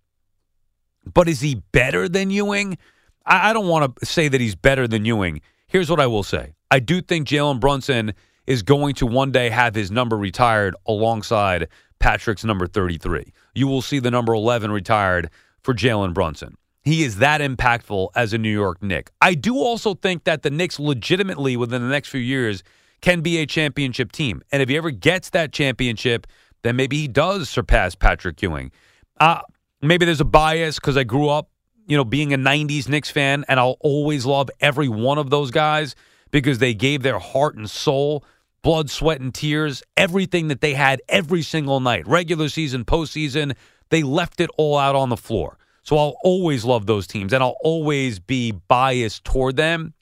But 1.14 1.28
is 1.30 1.42
he 1.42 1.62
better 1.72 2.10
than 2.10 2.32
Ewing? 2.32 2.78
I, 3.26 3.52
I 3.52 3.54
don't 3.54 3.68
want 3.68 3.96
to 3.98 4.06
say 4.06 4.28
that 4.30 4.42
he's 4.42 4.56
better 4.56 4.88
than 4.88 5.06
Ewing. 5.06 5.42
Here's 5.68 5.90
what 5.90 6.00
I 6.00 6.08
will 6.08 6.24
say 6.24 6.54
I 6.72 6.80
do 6.80 7.02
think 7.02 7.28
Jalen 7.28 7.60
Brunson 7.60 8.14
is 8.48 8.64
going 8.64 8.96
to 8.96 9.06
one 9.06 9.32
day 9.32 9.50
have 9.50 9.76
his 9.76 9.92
number 9.92 10.18
retired 10.18 10.76
alongside 10.88 11.68
Patrick's 12.00 12.44
number 12.44 12.66
33. 12.66 13.32
You 13.54 13.68
will 13.68 13.84
see 13.84 14.00
the 14.00 14.10
number 14.10 14.34
11 14.34 14.72
retired 14.72 15.30
for 15.64 15.74
Jalen 15.74 16.14
Brunson. 16.14 16.56
He 16.84 17.04
is 17.04 17.18
that 17.18 17.42
impactful 17.42 18.10
as 18.16 18.34
a 18.34 18.38
New 18.38 18.52
York 18.52 18.82
Knick. 18.82 19.12
I 19.22 19.36
do 19.36 19.58
also 19.58 19.94
think 19.94 20.24
that 20.24 20.42
the 20.42 20.50
Knicks 20.50 20.80
legitimately 20.80 21.56
within 21.56 21.82
the 21.82 21.90
next 21.90 22.10
few 22.10 22.22
years 22.22 22.64
can 23.02 23.22
be 23.22 23.38
a 23.38 23.46
championship 23.46 24.12
team. 24.12 24.42
And 24.52 24.62
if 24.62 24.70
he 24.70 24.78
ever 24.78 24.92
gets 24.92 25.30
that 25.32 25.52
championship, 25.52 26.26
then 26.64 26.76
maybe 26.76 26.98
he 26.98 27.08
does 27.08 27.50
surpass 27.50 27.96
Patrick 27.96 28.42
Ewing. 28.42 28.72
Uh, 29.20 29.42
maybe 29.82 30.06
there's 30.06 30.22
a 30.22 30.26
bias 30.26 30.76
because 30.76 30.98
I 30.98 31.04
grew 31.04 31.30
up, 31.30 31.50
you 31.88 31.98
know, 31.98 32.04
being 32.04 32.34
a 32.34 32.38
90s 32.38 32.88
Knicks 32.88 33.12
fan, 33.12 33.46
and 33.48 33.60
I'll 33.60 33.78
always 33.80 34.26
love 34.26 34.50
every 34.60 34.88
one 34.90 35.18
of 35.18 35.30
those 35.30 35.52
guys 35.52 35.96
because 36.32 36.60
they 36.60 36.74
gave 36.74 37.04
their 37.04 37.20
heart 37.20 37.56
and 37.56 37.70
soul, 37.70 38.24
blood, 38.62 38.90
sweat, 38.90 39.20
and 39.20 39.34
tears, 39.34 39.84
everything 39.98 40.48
that 40.48 40.62
they 40.62 40.74
had 40.74 41.02
every 41.10 41.42
single 41.42 41.80
night, 41.80 42.08
regular 42.08 42.50
season, 42.50 42.86
postseason. 42.86 43.56
They 43.92 44.02
left 44.02 44.42
it 44.42 44.50
all 44.58 44.78
out 44.78 44.96
on 44.96 45.10
the 45.10 45.18
floor. 45.18 45.58
So 45.84 45.98
I'll 45.98 46.16
always 46.24 46.66
love 46.66 46.86
those 46.86 47.08
teams, 47.08 47.34
and 47.34 47.44
I'll 47.44 47.58
always 47.64 48.20
be 48.20 48.52
biased 48.52 49.24
toward 49.24 49.56
them. 49.56 49.94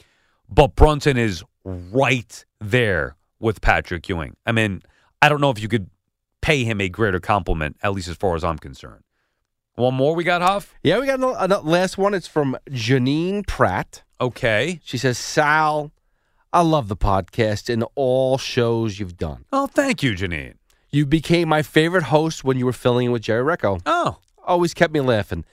But 0.50 0.76
Brunson 0.76 1.18
is 1.18 1.44
right 1.64 2.46
there 2.60 3.16
with 3.40 3.62
Patrick 3.62 4.08
Ewing. 4.10 4.36
I 4.46 4.52
mean, 4.52 4.82
I 5.22 5.30
don't 5.30 5.42
know 5.42 5.52
if 5.52 5.62
you 5.62 5.68
could 5.68 5.90
pay 6.42 6.64
him 6.64 6.82
a 6.82 6.90
greater 6.90 7.20
compliment, 7.20 7.78
at 7.84 7.94
least 7.94 8.08
as 8.08 8.16
far 8.16 8.36
as 8.36 8.44
I'm 8.44 8.58
concerned. 8.58 9.04
One 9.76 9.94
more 9.94 10.14
we 10.16 10.26
got, 10.26 10.42
Hoff? 10.42 10.76
Yeah, 10.84 11.00
we 11.00 11.06
got 11.06 11.20
another, 11.20 11.38
another 11.40 11.70
last 11.70 11.98
one. 11.98 12.14
It's 12.14 12.28
from 12.28 12.58
Janine 12.70 13.48
Pratt. 13.48 14.04
Okay. 14.20 14.82
She 14.84 14.98
says, 14.98 15.18
Sal, 15.18 15.92
I 16.52 16.62
love 16.62 16.90
the 16.90 16.98
podcast 16.98 17.72
and 17.72 17.86
all 17.96 18.38
shows 18.38 19.00
you've 19.00 19.18
done. 19.18 19.46
Oh, 19.54 19.68
thank 19.68 20.04
you, 20.04 20.12
Janine. 20.14 20.56
You 20.92 21.06
became 21.06 21.50
my 21.50 21.62
favorite 21.62 22.04
host 22.06 22.44
when 22.44 22.58
you 22.58 22.66
were 22.66 22.74
filling 22.74 23.08
in 23.08 23.12
with 23.12 23.22
Jerry 23.22 23.44
Recco. 23.44 23.82
Oh, 23.86 24.18
Always 24.44 24.74
kept 24.74 24.92
me 24.92 25.00
laughing. 25.00 25.46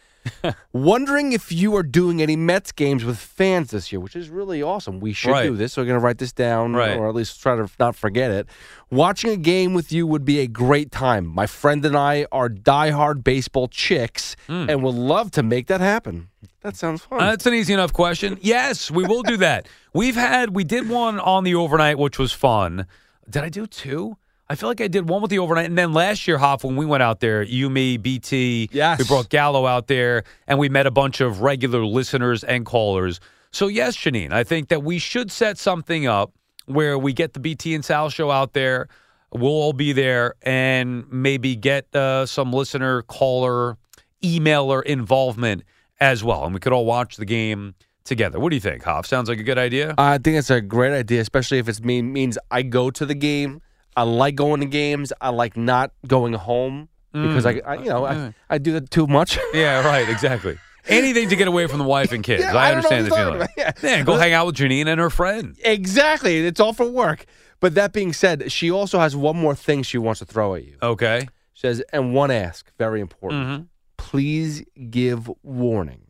Wondering 0.72 1.32
if 1.32 1.52
you 1.52 1.76
are 1.76 1.82
doing 1.82 2.22
any 2.22 2.34
Mets 2.34 2.72
games 2.72 3.04
with 3.04 3.18
fans 3.18 3.70
this 3.70 3.92
year, 3.92 4.00
which 4.00 4.16
is 4.16 4.28
really 4.30 4.62
awesome. 4.62 5.00
We 5.00 5.12
should 5.12 5.30
Right. 5.30 5.44
do 5.46 5.54
this. 5.56 5.74
So 5.74 5.82
we're 5.82 5.86
going 5.86 6.00
to 6.00 6.04
write 6.04 6.18
this 6.18 6.32
down, 6.32 6.72
Right. 6.72 6.96
or 6.96 7.08
at 7.08 7.14
least 7.14 7.40
try 7.42 7.56
to 7.56 7.68
not 7.78 7.94
forget 7.94 8.30
it. 8.30 8.46
Watching 8.90 9.30
a 9.30 9.36
game 9.36 9.74
with 9.74 9.92
you 9.92 10.06
would 10.06 10.24
be 10.24 10.40
a 10.40 10.46
great 10.46 10.90
time. 10.90 11.26
My 11.26 11.46
friend 11.46 11.84
and 11.84 11.96
I 11.96 12.26
are 12.32 12.48
diehard 12.48 13.22
baseball 13.22 13.68
chicks, 13.68 14.34
hmm. 14.46 14.66
and 14.68 14.82
would 14.82 14.94
love 14.94 15.30
to 15.32 15.42
make 15.42 15.66
that 15.66 15.80
happen. 15.80 16.28
That 16.62 16.74
sounds 16.76 17.02
fun. 17.02 17.18
That's 17.18 17.46
an 17.46 17.54
easy 17.54 17.74
enough 17.74 17.92
question. 17.92 18.38
Yes, 18.40 18.90
we 18.90 19.04
will 19.04 19.22
do 19.22 19.36
that. 19.36 19.68
We've 19.92 20.16
had 20.16 20.54
we 20.56 20.64
did 20.64 20.88
one 20.88 21.20
on 21.20 21.44
the 21.44 21.54
overnight, 21.54 21.98
which 21.98 22.18
was 22.18 22.32
fun. 22.32 22.86
Did 23.28 23.44
I 23.44 23.48
do 23.50 23.66
two? 23.66 24.16
I 24.48 24.54
feel 24.54 24.68
like 24.68 24.80
I 24.80 24.86
did 24.86 25.08
one 25.08 25.22
with 25.22 25.30
the 25.30 25.40
overnight, 25.40 25.66
and 25.66 25.76
then 25.76 25.92
last 25.92 26.28
year, 26.28 26.38
Hoff, 26.38 26.62
when 26.62 26.76
we 26.76 26.86
went 26.86 27.02
out 27.02 27.18
there, 27.20 27.42
you, 27.42 27.68
me, 27.68 27.96
BT, 27.96 28.68
Yes. 28.72 28.98
we 29.00 29.04
brought 29.04 29.28
Gallo 29.28 29.66
out 29.66 29.88
there, 29.88 30.22
and 30.46 30.58
we 30.58 30.68
met 30.68 30.86
a 30.86 30.90
bunch 30.92 31.20
of 31.20 31.40
regular 31.40 31.84
listeners 31.84 32.44
and 32.44 32.64
callers. 32.64 33.18
So 33.50 33.66
yes, 33.66 33.96
Janine, 33.96 34.32
I 34.32 34.44
think 34.44 34.68
that 34.68 34.84
we 34.84 34.98
should 34.98 35.32
set 35.32 35.58
something 35.58 36.06
up 36.06 36.32
where 36.66 36.96
we 36.98 37.12
get 37.12 37.32
the 37.32 37.40
BT 37.40 37.74
and 37.74 37.84
Sal 37.84 38.08
show 38.08 38.30
out 38.30 38.52
there. 38.52 38.88
We'll 39.32 39.50
all 39.50 39.72
be 39.72 39.92
there, 39.92 40.34
and 40.42 41.10
maybe 41.10 41.56
get 41.56 41.94
uh, 41.96 42.26
some 42.26 42.52
listener, 42.52 43.02
caller, 43.02 43.76
emailer 44.22 44.82
involvement 44.84 45.64
as 46.00 46.22
well. 46.22 46.44
And 46.44 46.54
we 46.54 46.60
could 46.60 46.72
all 46.72 46.84
watch 46.84 47.16
the 47.16 47.24
game 47.24 47.74
together. 48.04 48.38
What 48.38 48.50
do 48.50 48.56
you 48.56 48.60
think, 48.60 48.84
Hoff? 48.84 49.06
Sounds 49.06 49.28
like 49.28 49.40
a 49.40 49.42
good 49.42 49.58
idea. 49.58 49.94
I 49.98 50.18
think 50.18 50.36
it's 50.36 50.50
a 50.50 50.60
great 50.60 50.92
idea, 50.92 51.20
especially 51.20 51.58
if 51.58 51.68
it 51.68 51.84
mean, 51.84 52.12
means 52.12 52.38
I 52.50 52.62
go 52.62 52.90
to 52.90 53.04
the 53.04 53.14
game. 53.16 53.60
I 53.96 54.02
like 54.02 54.34
going 54.34 54.60
to 54.60 54.66
games. 54.66 55.12
I 55.20 55.30
like 55.30 55.56
not 55.56 55.92
going 56.06 56.34
home 56.34 56.88
because 57.12 57.46
I, 57.46 57.60
I 57.66 57.74
you 57.76 57.88
know, 57.88 58.04
I, 58.04 58.34
I 58.50 58.58
do 58.58 58.72
that 58.72 58.90
too 58.90 59.06
much. 59.06 59.38
yeah, 59.54 59.82
right. 59.86 60.06
Exactly. 60.08 60.58
Anything 60.86 61.28
to 61.30 61.36
get 61.36 61.48
away 61.48 61.66
from 61.66 61.78
the 61.78 61.84
wife 61.84 62.12
and 62.12 62.22
kids. 62.22 62.42
Yeah, 62.44 62.54
I 62.54 62.68
I 62.68 62.70
don't 62.74 62.82
know 62.82 62.88
understand 62.90 63.06
the 63.06 63.10
what 63.10 63.18
you're 63.18 63.26
feeling. 63.26 63.40
talking 63.48 63.62
about. 63.64 63.82
Yeah. 63.84 63.96
Yeah, 63.98 64.02
go 64.04 64.16
hang 64.16 64.32
out 64.34 64.46
with 64.46 64.56
Janine 64.56 64.86
and 64.86 65.00
her 65.00 65.10
friend. 65.10 65.56
exactly. 65.64 66.46
It's 66.46 66.60
all 66.60 66.72
for 66.74 66.86
work. 66.88 67.24
But 67.58 67.74
that 67.74 67.92
being 67.94 68.12
said, 68.12 68.52
she 68.52 68.70
also 68.70 68.98
has 68.98 69.16
one 69.16 69.36
more 69.36 69.54
thing 69.54 69.82
she 69.82 69.96
wants 69.98 70.18
to 70.18 70.26
throw 70.26 70.54
at 70.54 70.64
you. 70.66 70.76
Okay. 70.82 71.26
She 71.54 71.60
says, 71.62 71.82
and 71.92 72.12
one 72.14 72.30
ask, 72.30 72.70
very 72.78 73.00
important. 73.00 73.44
Mm-hmm. 73.46 73.62
Please 73.96 74.62
give 74.90 75.30
warning 75.42 76.02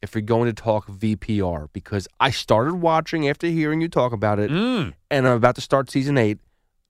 if 0.00 0.14
you're 0.14 0.22
going 0.22 0.46
to 0.46 0.52
talk 0.62 0.86
VPR 0.86 1.68
because 1.72 2.06
I 2.20 2.30
started 2.30 2.74
watching 2.74 3.28
after 3.28 3.48
hearing 3.48 3.80
you 3.80 3.88
talk 3.88 4.12
about 4.12 4.38
it, 4.38 4.50
Mm. 4.50 4.94
and 5.10 5.26
I'm 5.28 5.36
about 5.36 5.56
to 5.56 5.60
start 5.60 5.90
season 5.90 6.16
eight. 6.18 6.38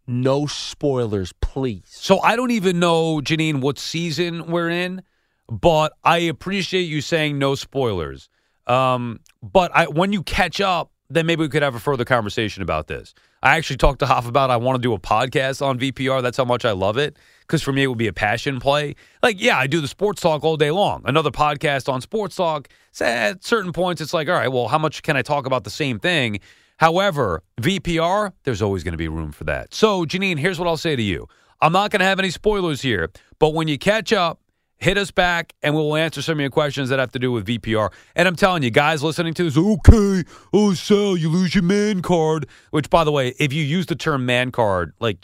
No 0.07 0.47
spoilers, 0.47 1.33
please. 1.41 1.85
So 1.87 2.21
I 2.21 2.37
don't 2.37 2.51
even 2.51 2.79
know, 2.81 3.21
Janine, 3.21 3.61
what 3.61 3.79
season 3.79 4.47
we're 4.47 4.71
in, 4.71 5.03
but 5.49 5.93
I 6.03 6.19
appreciate 6.19 6.83
you 6.83 7.01
saying 7.01 7.39
no 7.39 7.55
spoilers. 7.55 8.29
Um, 8.67 9.21
but 9.43 9.71
I, 9.75 9.87
when 9.87 10.13
you 10.13 10.23
catch 10.23 10.61
up, 10.61 10.93
then 11.09 11.27
maybe 11.27 11.43
we 11.43 11.49
could 11.49 11.63
have 11.63 11.75
a 11.75 11.81
further 11.81 12.05
conversation 12.05 12.63
about 12.63 12.87
this. 12.87 13.15
I 13.43 13.57
actually 13.57 13.77
talked 13.77 13.99
to 14.01 14.07
Hoff 14.07 14.27
about 14.27 14.51
I 14.51 14.57
want 14.57 14.77
to 14.77 14.83
do 14.83 14.95
a 14.95 14.99
podcast 14.99 15.65
on 15.65 15.79
VPR. 15.79 16.23
That's 16.23 16.37
how 16.37 16.45
much 16.45 16.65
I 16.65 16.73
love 16.73 16.97
it. 16.97 17.17
Because 17.41 17.61
for 17.63 17.73
me, 17.73 17.83
it 17.83 17.89
would 17.89 17.99
be 17.99 18.07
a 18.07 18.13
passion 18.13 18.61
play. 18.61 18.95
Like, 19.23 19.41
yeah, 19.41 19.59
I 19.59 19.67
do 19.67 19.81
the 19.81 19.89
sports 19.89 20.23
talk 20.23 20.45
all 20.45 20.57
day 20.57 20.71
long. 20.71 21.03
Another 21.05 21.31
podcast 21.31 21.93
on 21.93 22.01
sports 22.01 22.37
talk. 22.37 22.69
So 22.93 23.05
at 23.05 23.45
certain 23.45 23.73
points, 23.73 24.01
it's 24.01 24.15
like, 24.15 24.29
all 24.29 24.35
right, 24.35 24.49
well, 24.49 24.69
how 24.69 24.79
much 24.79 25.03
can 25.03 25.17
I 25.17 25.23
talk 25.23 25.45
about 25.45 25.65
the 25.65 25.71
same 25.71 25.99
thing? 25.99 26.41
However, 26.83 27.45
VPR, 27.61 28.33
there's 28.43 28.61
always 28.61 28.83
going 28.83 28.91
to 28.91 28.99
be 28.99 29.07
room 29.07 29.31
for 29.31 29.45
that. 29.45 29.73
So, 29.73 30.05
Janine, 30.05 30.37
here's 30.37 30.59
what 30.59 30.67
I'll 30.67 30.77
say 30.77 30.97
to 30.97 31.03
you. 31.03 31.29
I'm 31.61 31.71
not 31.71 31.93
going 31.93 32.01
to 32.01 32.05
have 32.05 32.19
any 32.19 32.31
spoilers 32.31 32.83
here, 32.83 33.09
but 33.39 33.55
when 33.55 33.69
you 33.69 33.79
catch 33.79 34.13
up, 34.13 34.41
hit 34.79 34.99
us 34.99 35.13
back 35.13 35.53
and 35.63 35.77
we'll 35.77 35.95
answer 35.95 36.21
some 36.21 36.39
of 36.39 36.41
your 36.41 36.51
questions 36.51 36.89
that 36.89 36.99
have 36.99 37.13
to 37.13 37.21
do 37.21 37.31
with 37.31 37.47
VPR. 37.47 37.93
And 38.17 38.27
I'm 38.27 38.35
telling 38.35 38.65
you, 38.65 38.71
guys 38.71 39.01
listening 39.01 39.33
to 39.35 39.45
this, 39.45 39.57
okay, 39.57 40.25
oh, 40.53 40.75
Sal, 40.75 41.17
you 41.17 41.29
lose 41.29 41.55
your 41.55 41.63
man 41.63 42.03
card. 42.03 42.49
Which, 42.73 42.91
by 42.91 43.05
the 43.05 43.13
way, 43.13 43.33
if 43.39 43.53
you 43.53 43.63
use 43.63 43.87
the 43.87 43.95
term 43.95 44.27
man 44.27 44.51
card, 44.51 44.93
like, 44.99 45.19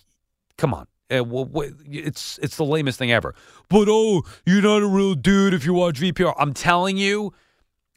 come 0.59 0.73
on. 0.73 0.87
Eh, 1.11 1.25
Wh- 1.25 1.73
it's 1.91 2.39
it's 2.41 2.57
the 2.57 2.65
lamest 2.65 3.01
thing 3.01 3.11
ever. 3.11 3.35
But 3.69 3.89
oh, 3.91 4.23
you're 4.47 4.63
not 4.63 4.83
a 4.83 4.87
real 4.87 5.15
dude 5.17 5.55
if 5.55 5.67
you 5.67 5.75
watch 5.75 5.99
VPR. 5.99 6.35
I'm 6.39 6.55
telling 6.55 6.97
you, 6.97 7.33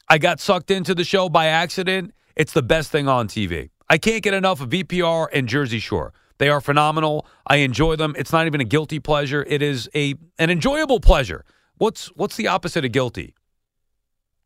I 0.08 0.18
got 0.18 0.40
sucked 0.40 0.72
into 0.72 0.96
the 0.96 1.04
show 1.04 1.28
by 1.28 1.46
accident. 1.46 2.12
It's 2.36 2.52
the 2.52 2.62
best 2.62 2.90
thing 2.90 3.08
on 3.08 3.28
TV. 3.28 3.70
I 3.88 3.98
can't 3.98 4.22
get 4.22 4.34
enough 4.34 4.60
of 4.60 4.70
VPR 4.70 5.28
and 5.32 5.48
Jersey 5.48 5.78
Shore. 5.78 6.12
They 6.38 6.48
are 6.48 6.60
phenomenal. 6.60 7.26
I 7.46 7.56
enjoy 7.56 7.96
them. 7.96 8.14
It's 8.16 8.32
not 8.32 8.46
even 8.46 8.60
a 8.60 8.64
guilty 8.64 8.98
pleasure. 8.98 9.44
It 9.48 9.62
is 9.62 9.88
a 9.94 10.14
an 10.38 10.50
enjoyable 10.50 10.98
pleasure. 10.98 11.44
What's 11.76 12.06
what's 12.16 12.36
the 12.36 12.48
opposite 12.48 12.84
of 12.84 12.92
guilty? 12.92 13.34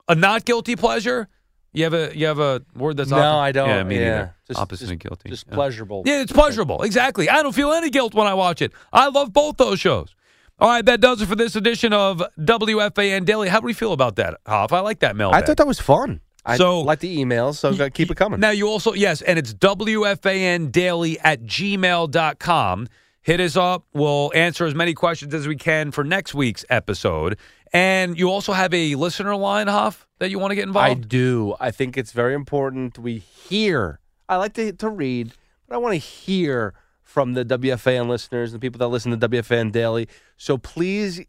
A 0.08 0.14
not 0.14 0.44
guilty 0.44 0.76
pleasure? 0.76 1.28
You 1.72 1.84
have 1.84 1.94
a 1.94 2.16
you 2.16 2.26
have 2.26 2.38
a 2.38 2.62
word 2.74 2.96
that's 2.96 3.10
No, 3.10 3.16
oppo- 3.16 3.38
I 3.38 3.52
don't. 3.52 3.68
Yeah, 3.68 3.82
me 3.84 3.94
Yeah. 3.96 4.00
neither. 4.00 4.34
Just- 4.48 4.60
opposite 4.60 4.84
just- 4.84 4.92
of 4.92 4.98
guilty. 4.98 5.30
Just 5.30 5.46
Yeah. 5.48 5.54
pleasurable. 5.54 6.02
Yeah, 6.06 6.22
it's 6.22 6.32
pleasurable. 6.32 6.82
Exactly. 6.82 7.28
I 7.28 7.42
don't 7.42 7.54
feel 7.54 7.72
any 7.72 7.90
guilt 7.90 8.14
when 8.14 8.26
I 8.26 8.34
watch 8.34 8.62
it. 8.62 8.72
I 8.92 9.08
love 9.08 9.32
both 9.32 9.56
those 9.56 9.78
shows. 9.80 10.14
All 10.58 10.68
right, 10.70 10.84
that 10.86 11.00
does 11.02 11.20
it 11.20 11.26
for 11.26 11.36
this 11.36 11.54
edition 11.54 11.92
of 11.92 12.22
WFAN 12.42 13.24
Daily. 13.26 13.48
How 13.48 13.60
do 13.60 13.66
we 13.66 13.74
feel 13.74 13.92
about 13.92 14.16
that, 14.16 14.34
Hoff? 14.46 14.72
I 14.72 14.80
like 14.80 15.00
that 15.00 15.14
mail. 15.14 15.30
I 15.32 15.42
thought 15.42 15.58
that 15.58 15.66
was 15.66 15.78
fun. 15.80 16.20
I 16.46 16.56
So- 16.56 16.80
like 16.80 17.00
the 17.00 17.18
emails, 17.18 17.56
so 17.56 17.74
gotta 17.74 17.90
keep 17.90 18.10
it 18.10 18.16
coming. 18.16 18.38
Now, 18.40 18.50
you 18.50 18.68
also, 18.68 18.92
yes, 18.94 19.20
and 19.20 19.38
it's 19.38 19.52
WFAN 19.52 20.70
Daily 20.70 21.18
at 21.20 21.42
gmail.com. 21.42 22.88
Hit 23.22 23.40
us 23.40 23.56
up. 23.56 23.84
We'll 23.92 24.30
answer 24.34 24.64
as 24.66 24.74
many 24.74 24.94
questions 24.94 25.34
as 25.34 25.48
we 25.48 25.56
can 25.56 25.90
for 25.90 26.04
next 26.04 26.34
week's 26.34 26.64
episode. 26.70 27.36
And 27.72 28.16
you 28.16 28.30
also 28.30 28.52
have 28.52 28.72
a 28.72 28.94
listener 28.94 29.34
line, 29.34 29.66
Hoff, 29.66 30.06
that 30.20 30.30
you 30.30 30.38
want 30.38 30.52
to 30.52 30.54
get 30.54 30.66
involved? 30.68 30.88
I 30.90 30.94
do. 30.94 31.56
I 31.58 31.72
think 31.72 31.96
it's 31.98 32.12
very 32.12 32.34
important 32.34 32.96
we 32.98 33.18
hear. 33.18 33.98
I 34.28 34.36
like 34.36 34.52
to, 34.54 34.72
to 34.72 34.88
read, 34.88 35.32
but 35.68 35.74
I 35.74 35.78
want 35.78 35.94
to 35.94 35.98
hear 35.98 36.74
from 37.02 37.34
the 37.34 37.44
WFAN 37.44 38.08
listeners, 38.08 38.52
and 38.52 38.60
the 38.60 38.64
people 38.64 38.78
that 38.78 38.88
listen 38.88 39.10
to 39.18 39.28
WFAN 39.28 39.72
Daily. 39.72 40.06
So 40.36 40.58
please 40.58 41.20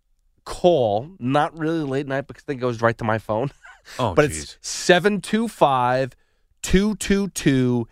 call, 0.45 1.09
not 1.19 1.57
really 1.57 1.79
late 1.83 2.07
night 2.07 2.27
because 2.27 2.43
it 2.47 2.55
goes 2.55 2.81
right 2.81 2.97
to 2.97 3.03
my 3.03 3.17
phone, 3.17 3.49
oh, 3.99 4.13
but 4.13 4.29
geez. 4.29 4.57
it's 4.59 4.67
725 4.67 6.15
222 6.61 7.87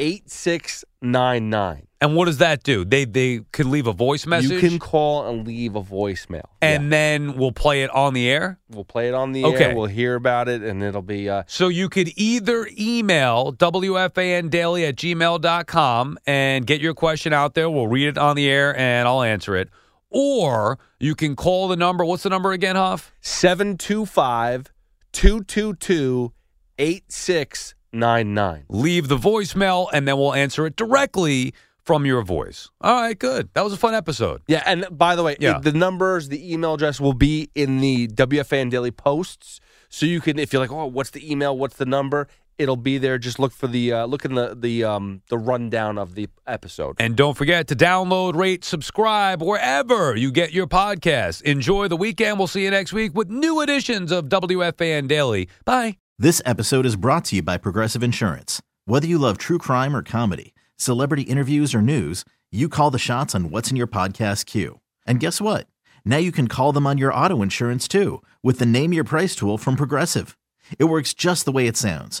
8699. 0.00 1.86
And 2.00 2.14
what 2.14 2.26
does 2.26 2.38
that 2.38 2.62
do? 2.62 2.84
They 2.84 3.04
they 3.04 3.40
could 3.50 3.66
leave 3.66 3.88
a 3.88 3.92
voice 3.92 4.24
message, 4.26 4.52
You 4.52 4.60
can 4.60 4.78
call 4.78 5.26
and 5.28 5.44
leave 5.44 5.74
a 5.74 5.82
voicemail. 5.82 6.44
and 6.62 6.84
Yeah. 6.84 6.90
then 6.90 7.36
we'll 7.36 7.50
play 7.50 7.82
it 7.82 7.90
on 7.90 8.14
the 8.14 8.28
air. 8.30 8.60
we'll 8.70 8.84
play 8.84 9.08
it 9.08 9.14
on 9.14 9.32
the 9.32 9.44
Okay. 9.44 9.64
air. 9.64 9.74
We'll 9.74 9.86
hear 9.86 10.14
about 10.14 10.48
it, 10.48 10.62
and 10.62 10.80
it'll 10.84 11.02
be. 11.02 11.28
Uh, 11.28 11.42
So 11.48 11.66
you 11.66 11.88
could 11.88 12.10
either 12.16 12.68
email 12.78 13.52
WFANdaily 13.52 14.86
at 14.88 14.94
gmail.com 14.94 16.18
and 16.26 16.64
get 16.66 16.80
your 16.80 16.94
question 16.94 17.32
out 17.32 17.54
there. 17.54 17.68
We'll 17.68 17.88
read 17.88 18.06
it 18.06 18.18
on 18.18 18.36
the 18.36 18.48
air 18.48 18.78
and 18.78 19.08
I'll 19.08 19.22
answer 19.22 19.56
it. 19.56 19.68
Or 20.10 20.78
you 21.00 21.16
can 21.16 21.34
call 21.34 21.66
the 21.66 21.76
number. 21.76 22.04
What's 22.04 22.22
the 22.22 22.30
number 22.30 22.52
again, 22.52 22.76
Hoff? 22.76 23.12
725 23.20 24.72
222 25.12 26.32
8699. 26.78 28.64
Leave 28.68 29.08
the 29.08 29.16
voicemail 29.16 29.88
and 29.92 30.06
then 30.06 30.16
we'll 30.16 30.34
answer 30.34 30.66
it 30.66 30.76
directly 30.76 31.52
from 31.82 32.04
your 32.04 32.22
voice. 32.22 32.68
All 32.82 33.00
right, 33.00 33.18
good. 33.18 33.48
That 33.54 33.64
was 33.64 33.72
a 33.72 33.76
fun 33.78 33.94
episode. 33.94 34.42
Yeah, 34.46 34.62
and 34.66 34.86
by 34.90 35.16
the 35.16 35.22
way, 35.22 35.36
Yeah. 35.40 35.58
the 35.58 35.72
numbers, 35.72 36.28
the 36.28 36.52
email 36.52 36.74
address 36.74 37.00
will 37.00 37.14
be 37.14 37.50
in 37.54 37.80
the 37.80 38.08
WFAN 38.08 38.70
Daily 38.70 38.90
posts. 38.90 39.58
So 39.88 40.04
you 40.04 40.20
can, 40.20 40.38
if 40.38 40.52
you're 40.52 40.60
like, 40.60 40.70
oh, 40.70 40.84
what's 40.86 41.10
the 41.10 41.30
email? 41.30 41.56
What's 41.56 41.76
the 41.76 41.86
number? 41.86 42.28
It'll 42.58 42.76
be 42.76 42.98
there. 42.98 43.18
Just 43.18 43.38
look 43.38 43.52
for 43.52 43.68
the 43.68 43.92
uh, 43.92 44.06
look 44.06 44.24
in 44.24 44.34
the 44.34 44.56
the 44.58 44.82
um 44.84 45.22
the 45.28 45.38
rundown 45.38 45.96
of 45.96 46.14
the 46.16 46.28
episode. 46.46 46.96
And 46.98 47.16
don't 47.16 47.36
forget 47.36 47.68
to 47.68 47.76
download, 47.76 48.34
rate, 48.34 48.64
subscribe 48.64 49.40
wherever 49.42 50.16
you 50.16 50.32
get 50.32 50.52
your 50.52 50.66
podcast. 50.66 51.42
Enjoy 51.42 51.86
the 51.86 51.96
weekend. 51.96 52.36
We'll 52.38 52.48
see 52.48 52.64
you 52.64 52.70
next 52.70 52.92
week 52.92 53.14
with 53.14 53.30
new 53.30 53.60
editions 53.60 54.10
of 54.10 54.26
WFAN 54.28 55.06
Daily. 55.06 55.48
Bye. 55.64 55.98
This 56.18 56.42
episode 56.44 56.84
is 56.84 56.96
brought 56.96 57.26
to 57.26 57.36
you 57.36 57.42
by 57.42 57.58
Progressive 57.58 58.02
Insurance. 58.02 58.60
Whether 58.86 59.06
you 59.06 59.18
love 59.18 59.38
true 59.38 59.58
crime 59.58 59.94
or 59.94 60.02
comedy, 60.02 60.52
celebrity 60.76 61.22
interviews 61.22 61.76
or 61.76 61.80
news, 61.80 62.24
you 62.50 62.68
call 62.68 62.90
the 62.90 62.98
shots 62.98 63.36
on 63.36 63.50
what's 63.50 63.70
in 63.70 63.76
your 63.76 63.86
podcast 63.86 64.46
queue. 64.46 64.80
And 65.06 65.20
guess 65.20 65.40
what? 65.40 65.68
Now 66.04 66.16
you 66.16 66.32
can 66.32 66.48
call 66.48 66.72
them 66.72 66.88
on 66.88 66.98
your 66.98 67.14
auto 67.14 67.40
insurance 67.40 67.86
too 67.86 68.20
with 68.42 68.58
the 68.58 68.66
Name 68.66 68.92
Your 68.92 69.04
Price 69.04 69.36
tool 69.36 69.58
from 69.58 69.76
Progressive. 69.76 70.36
It 70.78 70.84
works 70.84 71.14
just 71.14 71.44
the 71.44 71.52
way 71.52 71.68
it 71.68 71.76
sounds. 71.76 72.20